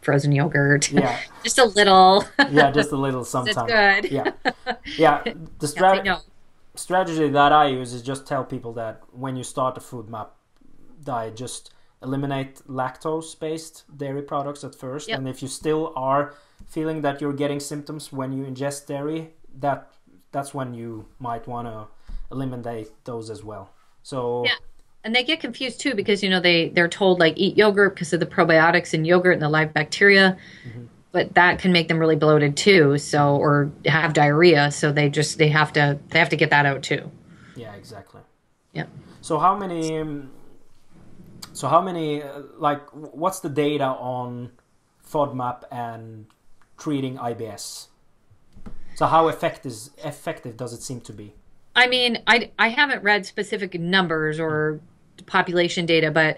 frozen 0.01 0.31
yogurt. 0.31 0.91
Yeah. 0.91 1.17
just 1.43 1.57
a 1.59 1.65
little. 1.65 2.25
Yeah, 2.51 2.71
just 2.71 2.91
a 2.91 2.97
little 2.97 3.23
sometimes. 3.23 3.71
good. 3.71 4.11
Yeah, 4.11 4.31
yeah. 4.97 5.23
The 5.59 5.67
strategy 5.67 6.09
no. 6.09 6.17
strategy 6.75 7.29
that 7.29 7.51
I 7.51 7.67
use 7.67 7.93
is 7.93 8.01
just 8.01 8.25
tell 8.27 8.43
people 8.43 8.73
that 8.73 9.01
when 9.11 9.35
you 9.35 9.43
start 9.43 9.77
a 9.77 9.81
FODMAP 9.81 10.27
diet, 11.03 11.35
just 11.35 11.71
eliminate 12.01 12.55
lactose 12.67 13.39
based 13.39 13.83
dairy 13.97 14.21
products 14.21 14.63
at 14.63 14.75
first, 14.75 15.07
Yep. 15.07 15.17
and 15.19 15.27
if 15.29 15.41
you 15.41 15.47
still 15.47 15.93
are 15.95 16.33
feeling 16.65 17.01
that 17.01 17.21
you're 17.21 17.33
getting 17.43 17.59
symptoms 17.59 18.11
when 18.11 18.33
you 18.33 18.43
ingest 18.45 18.87
dairy, 18.87 19.33
that 19.59 19.89
that's 20.31 20.53
when 20.53 20.73
you 20.73 21.05
might 21.19 21.47
want 21.47 21.67
to 21.67 21.87
eliminate 22.31 22.89
those 23.05 23.29
as 23.29 23.43
well. 23.43 23.69
So 24.01 24.43
Yeah. 24.45 24.55
And 25.03 25.13
they 25.13 25.23
get 25.23 25.41
confused 25.41 25.81
too 25.81 25.95
because 25.95 26.23
you 26.23 26.29
know 26.29 26.39
they 26.39 26.69
they're 26.69 26.87
told 26.87 27.19
like 27.19 27.33
eat 27.37 27.57
yogurt 27.57 27.95
because 27.95 28.13
of 28.13 28.19
the 28.19 28.25
probiotics 28.25 28.93
in 28.93 29.03
yogurt 29.03 29.33
and 29.33 29.41
the 29.41 29.49
live 29.49 29.73
bacteria, 29.73 30.37
but 31.11 31.33
that 31.35 31.59
can 31.59 31.73
make 31.73 31.89
them 31.89 31.99
really 31.99 32.15
bloated 32.15 32.55
too. 32.55 32.97
So 32.97 33.35
or 33.35 33.71
have 33.85 34.13
diarrhea. 34.13 34.71
So 34.71 34.91
they 34.91 35.09
just 35.09 35.37
they 35.37 35.49
have 35.49 35.73
to 35.73 35.99
they 36.09 36.19
have 36.19 36.29
to 36.29 36.37
get 36.37 36.49
that 36.51 36.65
out 36.65 36.83
too. 36.83 37.11
Yeah, 37.55 37.73
exactly. 37.75 38.21
yeah 38.71 38.85
So 39.21 39.39
how 39.39 39.57
many? 39.57 40.03
So 41.53 41.67
how 41.67 41.81
many? 41.81 42.23
Uh, 42.23 42.43
like, 42.57 42.81
what's 42.91 43.39
the 43.41 43.49
data 43.49 43.85
on 43.85 44.51
FODMAP 45.07 45.63
and 45.71 46.25
treating 46.77 47.17
IBS? 47.17 47.87
So 48.95 49.05
how 49.05 49.27
effective 49.27 49.71
is 49.71 49.91
effective 50.03 50.57
does 50.57 50.73
it 50.73 50.81
seem 50.81 51.01
to 51.01 51.13
be? 51.13 51.35
I 51.75 51.87
mean, 51.87 52.21
I 52.27 52.51
I 52.57 52.69
haven't 52.69 53.03
read 53.03 53.25
specific 53.25 53.79
numbers 53.79 54.39
or 54.39 54.79
population 55.25 55.85
data, 55.85 56.11
but 56.11 56.37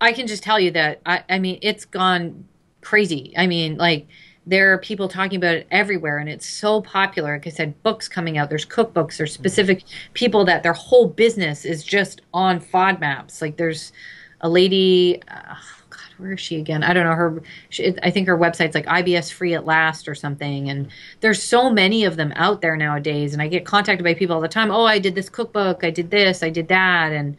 I 0.00 0.12
can 0.12 0.26
just 0.26 0.42
tell 0.42 0.58
you 0.58 0.70
that 0.72 1.00
I 1.04 1.24
I 1.28 1.38
mean 1.38 1.58
it's 1.62 1.84
gone 1.84 2.46
crazy. 2.80 3.32
I 3.36 3.46
mean, 3.46 3.76
like 3.76 4.06
there 4.46 4.72
are 4.72 4.78
people 4.78 5.08
talking 5.08 5.36
about 5.36 5.54
it 5.54 5.66
everywhere, 5.70 6.18
and 6.18 6.28
it's 6.28 6.46
so 6.46 6.80
popular. 6.82 7.34
Like 7.34 7.46
I 7.46 7.50
said, 7.50 7.82
books 7.82 8.08
coming 8.08 8.38
out. 8.38 8.48
There's 8.48 8.66
cookbooks. 8.66 9.16
There's 9.16 9.32
specific 9.32 9.84
people 10.14 10.44
that 10.46 10.62
their 10.62 10.72
whole 10.72 11.08
business 11.08 11.64
is 11.64 11.84
just 11.84 12.22
on 12.32 12.60
FODMAPs. 12.60 13.40
Like 13.40 13.56
there's 13.56 13.92
a 14.40 14.48
lady. 14.48 15.22
Uh, 15.28 15.54
God, 15.90 16.00
where 16.18 16.32
is 16.32 16.40
she 16.40 16.56
again? 16.56 16.82
I 16.82 16.92
don't 16.94 17.04
know 17.04 17.14
her. 17.14 17.42
She, 17.68 17.94
I 18.02 18.10
think 18.10 18.26
her 18.28 18.38
website's 18.38 18.74
like 18.74 18.86
IBS 18.86 19.30
free 19.30 19.54
at 19.54 19.66
last 19.66 20.08
or 20.08 20.14
something. 20.14 20.70
And 20.70 20.88
there's 21.20 21.42
so 21.42 21.70
many 21.70 22.04
of 22.04 22.16
them 22.16 22.32
out 22.36 22.62
there 22.62 22.76
nowadays. 22.76 23.32
And 23.32 23.42
I 23.42 23.48
get 23.48 23.66
contacted 23.66 24.04
by 24.04 24.14
people 24.14 24.34
all 24.36 24.42
the 24.42 24.48
time. 24.48 24.70
Oh, 24.70 24.84
I 24.84 24.98
did 24.98 25.14
this 25.14 25.28
cookbook. 25.28 25.84
I 25.84 25.90
did 25.90 26.10
this. 26.10 26.42
I 26.42 26.48
did 26.48 26.68
that. 26.68 27.12
And 27.12 27.36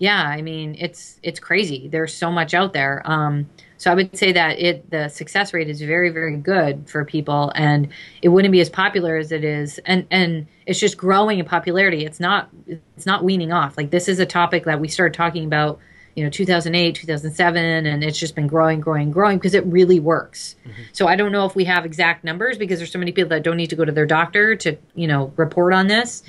yeah, 0.00 0.22
I 0.22 0.40
mean, 0.40 0.76
it's 0.78 1.20
it's 1.22 1.38
crazy. 1.38 1.86
There's 1.86 2.14
so 2.14 2.32
much 2.32 2.54
out 2.54 2.72
there. 2.72 3.02
Um, 3.04 3.50
so 3.76 3.92
I 3.92 3.94
would 3.94 4.16
say 4.16 4.32
that 4.32 4.58
it 4.58 4.90
the 4.90 5.08
success 5.08 5.52
rate 5.52 5.68
is 5.68 5.82
very 5.82 6.08
very 6.08 6.38
good 6.38 6.88
for 6.88 7.04
people, 7.04 7.52
and 7.54 7.88
it 8.22 8.30
wouldn't 8.30 8.50
be 8.50 8.60
as 8.60 8.70
popular 8.70 9.18
as 9.18 9.30
it 9.30 9.44
is, 9.44 9.78
and 9.84 10.06
and 10.10 10.46
it's 10.64 10.80
just 10.80 10.96
growing 10.96 11.38
in 11.38 11.44
popularity. 11.44 12.06
It's 12.06 12.18
not 12.18 12.48
it's 12.66 13.04
not 13.04 13.22
weaning 13.24 13.52
off. 13.52 13.76
Like 13.76 13.90
this 13.90 14.08
is 14.08 14.18
a 14.20 14.24
topic 14.24 14.64
that 14.64 14.80
we 14.80 14.88
started 14.88 15.12
talking 15.12 15.44
about, 15.44 15.78
you 16.16 16.24
know, 16.24 16.30
2008, 16.30 16.94
2007, 16.94 17.84
and 17.84 18.02
it's 18.02 18.18
just 18.18 18.34
been 18.34 18.46
growing, 18.46 18.80
growing, 18.80 19.10
growing 19.10 19.36
because 19.36 19.52
it 19.52 19.66
really 19.66 20.00
works. 20.00 20.56
So 20.92 21.08
I 21.08 21.16
don't 21.16 21.30
know 21.30 21.44
if 21.44 21.54
we 21.54 21.64
have 21.66 21.84
exact 21.84 22.24
numbers 22.24 22.56
because 22.56 22.78
there's 22.78 22.90
so 22.90 22.98
many 22.98 23.12
people 23.12 23.28
that 23.28 23.42
don't 23.42 23.58
need 23.58 23.68
to 23.68 23.76
go 23.76 23.84
to 23.84 23.92
their 23.92 24.06
doctor 24.06 24.56
to 24.56 24.78
you 24.94 25.08
know 25.08 25.30
report 25.36 25.74
on 25.74 25.88
this. 25.88 26.22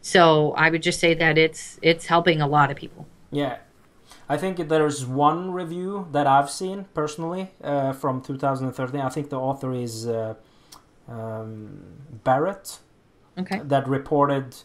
So 0.00 0.52
I 0.52 0.70
would 0.70 0.82
just 0.82 0.98
say 0.98 1.12
that 1.12 1.36
it's 1.36 1.78
it's 1.82 2.06
helping 2.06 2.40
a 2.40 2.46
lot 2.46 2.70
of 2.70 2.78
people. 2.78 3.06
Yeah, 3.30 3.58
I 4.28 4.36
think 4.38 4.68
there's 4.68 5.04
one 5.04 5.52
review 5.52 6.08
that 6.12 6.26
I've 6.26 6.50
seen 6.50 6.86
personally 6.94 7.50
uh, 7.62 7.92
from 7.92 8.20
2013. 8.22 9.00
I 9.00 9.08
think 9.08 9.30
the 9.30 9.38
author 9.38 9.72
is 9.72 10.06
uh, 10.06 10.34
um, 11.08 11.82
Barrett 12.24 12.78
Okay. 13.38 13.60
that 13.64 13.86
reported 13.86 14.56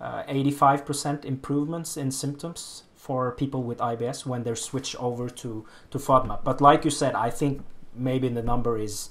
uh, 0.00 0.22
85% 0.24 1.24
improvements 1.26 1.96
in 1.98 2.10
symptoms 2.10 2.84
for 2.94 3.32
people 3.32 3.62
with 3.62 3.78
IBS 3.78 4.24
when 4.24 4.42
they're 4.42 4.56
switched 4.56 4.96
over 4.96 5.28
to 5.28 5.66
to 5.90 5.98
FODMAP. 5.98 6.42
But 6.42 6.60
like 6.60 6.84
you 6.84 6.90
said, 6.90 7.14
I 7.14 7.30
think 7.30 7.62
maybe 7.94 8.28
the 8.28 8.42
number 8.42 8.78
is 8.78 9.10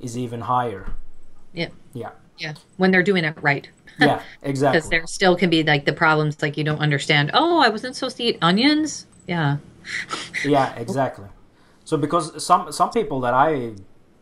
is 0.00 0.16
even 0.18 0.40
higher. 0.42 0.94
Yeah. 1.52 1.68
Yeah. 1.94 2.10
Yeah. 2.38 2.54
When 2.76 2.90
they're 2.90 3.02
doing 3.04 3.24
it 3.24 3.36
right. 3.40 3.68
Yeah, 4.00 4.22
exactly. 4.42 4.78
Because 4.78 4.90
there 4.90 5.06
still 5.06 5.36
can 5.36 5.50
be 5.50 5.62
like 5.62 5.84
the 5.84 5.92
problems 5.92 6.40
like 6.42 6.56
you 6.56 6.64
don't 6.64 6.80
understand. 6.80 7.30
Oh, 7.34 7.60
I 7.60 7.68
wasn't 7.68 7.96
supposed 7.96 8.16
to 8.18 8.24
eat 8.24 8.38
onions. 8.42 9.06
Yeah. 9.26 9.58
yeah, 10.44 10.74
exactly. 10.74 11.28
So 11.84 11.96
because 11.96 12.42
some 12.42 12.72
some 12.72 12.90
people 12.90 13.20
that 13.20 13.34
I 13.34 13.72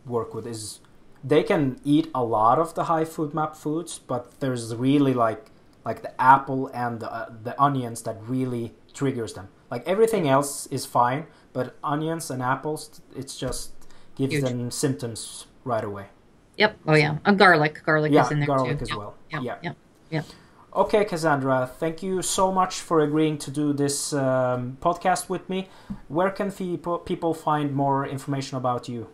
work 0.06 0.34
with 0.34 0.46
is 0.46 0.80
they 1.22 1.42
can 1.42 1.80
eat 1.84 2.08
a 2.14 2.24
lot 2.24 2.58
of 2.58 2.74
the 2.74 2.84
high 2.84 3.04
FODMAP 3.04 3.56
foods, 3.56 3.98
but 3.98 4.40
there's 4.40 4.74
really 4.74 5.14
like 5.14 5.50
like 5.84 6.02
the 6.02 6.20
apple 6.20 6.68
and 6.74 7.00
the, 7.00 7.12
uh, 7.12 7.30
the 7.42 7.60
onions 7.60 8.02
that 8.02 8.16
really 8.22 8.74
triggers 8.92 9.32
them. 9.34 9.48
Like 9.70 9.86
everything 9.86 10.28
else 10.28 10.66
is 10.66 10.84
fine, 10.84 11.26
but 11.52 11.76
onions 11.82 12.30
and 12.30 12.42
apples, 12.42 13.00
it's 13.16 13.36
just 13.36 13.72
gives 14.16 14.34
Huge. 14.34 14.44
them 14.44 14.70
symptoms 14.70 15.46
right 15.64 15.84
away. 15.84 16.06
Yep. 16.58 16.78
Oh 16.86 16.94
yeah. 16.94 17.18
A 17.24 17.32
garlic. 17.34 17.82
Garlic 17.84 18.12
Yeah, 18.12 18.24
is 18.26 18.30
in 18.32 18.38
there 18.40 18.46
garlic 18.48 18.78
too. 18.78 18.82
as 18.82 18.88
Yep. 18.90 18.98
well. 18.98 19.14
Yep. 19.30 19.42
Yeah. 19.42 19.56
Yep. 19.62 19.76
Yep. 20.10 20.24
Okay, 20.76 21.04
Cassandra, 21.04 21.66
thank 21.80 22.02
you 22.02 22.20
so 22.22 22.52
much 22.52 22.74
for 22.80 23.00
agreeing 23.00 23.38
to 23.38 23.50
do 23.50 23.72
this 23.72 24.12
um, 24.12 24.76
podcast 24.80 25.28
with 25.28 25.48
me. 25.48 25.68
Where 26.08 26.30
can 26.30 26.52
people 26.52 26.98
people 26.98 27.32
find 27.34 27.74
more 27.74 28.06
information 28.06 28.58
about 28.58 28.88
you? 28.88 29.08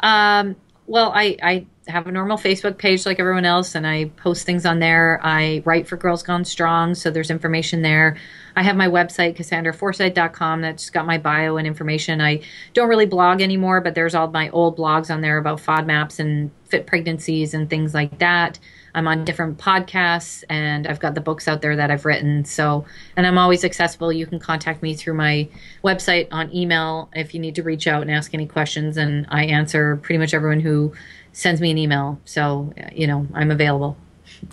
Um, 0.00 0.56
well, 0.86 1.10
I, 1.14 1.36
I 1.42 1.66
have 1.88 2.06
a 2.06 2.12
normal 2.12 2.38
Facebook 2.38 2.78
page 2.78 3.04
like 3.06 3.18
everyone 3.18 3.44
else, 3.44 3.74
and 3.74 3.86
I 3.86 4.04
post 4.16 4.46
things 4.46 4.64
on 4.64 4.78
there. 4.78 5.20
I 5.22 5.62
write 5.64 5.88
for 5.88 5.96
Girls 5.96 6.22
Gone 6.22 6.44
Strong, 6.44 6.94
so 6.94 7.10
there's 7.10 7.30
information 7.30 7.82
there. 7.82 8.16
I 8.54 8.62
have 8.62 8.76
my 8.76 8.86
website, 8.86 9.36
CassandraForsyth.com, 9.36 10.60
that's 10.60 10.90
got 10.90 11.06
my 11.06 11.18
bio 11.18 11.56
and 11.56 11.66
information. 11.66 12.20
I 12.20 12.42
don't 12.74 12.88
really 12.88 13.06
blog 13.06 13.40
anymore, 13.40 13.80
but 13.80 13.94
there's 13.94 14.14
all 14.14 14.28
my 14.28 14.48
old 14.50 14.76
blogs 14.76 15.12
on 15.12 15.22
there 15.22 15.38
about 15.38 15.60
FODMAPs 15.60 16.20
and 16.20 16.50
fit 16.66 16.86
pregnancies 16.86 17.52
and 17.52 17.68
things 17.68 17.94
like 17.94 18.18
that. 18.18 18.58
I'm 18.94 19.08
on 19.08 19.24
different 19.24 19.58
podcasts, 19.58 20.44
and 20.50 20.86
I've 20.86 21.00
got 21.00 21.14
the 21.14 21.20
books 21.20 21.48
out 21.48 21.62
there 21.62 21.74
that 21.76 21.90
I've 21.90 22.04
written. 22.04 22.44
So, 22.44 22.84
and 23.16 23.26
I'm 23.26 23.38
always 23.38 23.64
accessible. 23.64 24.12
You 24.12 24.26
can 24.26 24.38
contact 24.38 24.82
me 24.82 24.94
through 24.94 25.14
my 25.14 25.48
website 25.82 26.28
on 26.30 26.54
email 26.54 27.08
if 27.14 27.32
you 27.32 27.40
need 27.40 27.54
to 27.54 27.62
reach 27.62 27.86
out 27.86 28.02
and 28.02 28.10
ask 28.10 28.34
any 28.34 28.46
questions, 28.46 28.98
and 28.98 29.26
I 29.30 29.46
answer 29.46 29.96
pretty 29.96 30.18
much 30.18 30.34
everyone 30.34 30.60
who 30.60 30.92
sends 31.32 31.60
me 31.60 31.70
an 31.70 31.78
email. 31.78 32.20
So, 32.24 32.72
you 32.92 33.06
know, 33.06 33.26
I'm 33.34 33.50
available. 33.50 33.96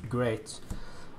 Great. 0.08 0.60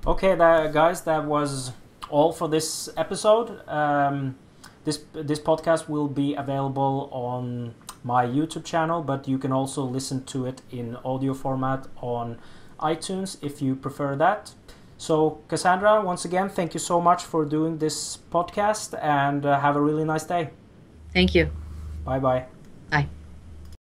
Okay, 0.05 0.35
that, 0.35 0.73
guys, 0.73 1.01
that 1.01 1.25
was 1.25 1.71
all 2.09 2.31
for 2.31 2.47
this 2.47 2.89
episode. 2.97 3.67
Um, 3.67 4.35
this 4.83 5.03
this 5.13 5.39
podcast 5.39 5.87
will 5.87 6.07
be 6.07 6.33
available 6.33 7.09
on 7.11 7.75
my 8.03 8.25
YouTube 8.25 8.65
channel, 8.65 9.01
but 9.01 9.27
you 9.27 9.37
can 9.37 9.51
also 9.51 9.83
listen 9.83 10.23
to 10.25 10.45
it 10.45 10.61
in 10.71 10.97
audio 11.05 11.33
format 11.33 11.87
on 12.01 12.39
iTunes 12.79 13.37
if 13.43 13.61
you 13.61 13.75
prefer 13.75 14.15
that. 14.15 14.53
So, 14.97 15.39
Cassandra, 15.47 16.03
once 16.03 16.25
again, 16.25 16.49
thank 16.49 16.73
you 16.73 16.79
so 16.79 17.01
much 17.01 17.23
for 17.23 17.45
doing 17.45 17.77
this 17.79 18.17
podcast 18.31 18.97
and 19.01 19.45
uh, 19.45 19.59
have 19.59 19.75
a 19.75 19.81
really 19.81 20.03
nice 20.03 20.23
day. 20.23 20.49
Thank 21.13 21.33
you. 21.35 21.49
Bye 22.05 22.19
bye. 22.19 22.45
Bye. 22.89 23.20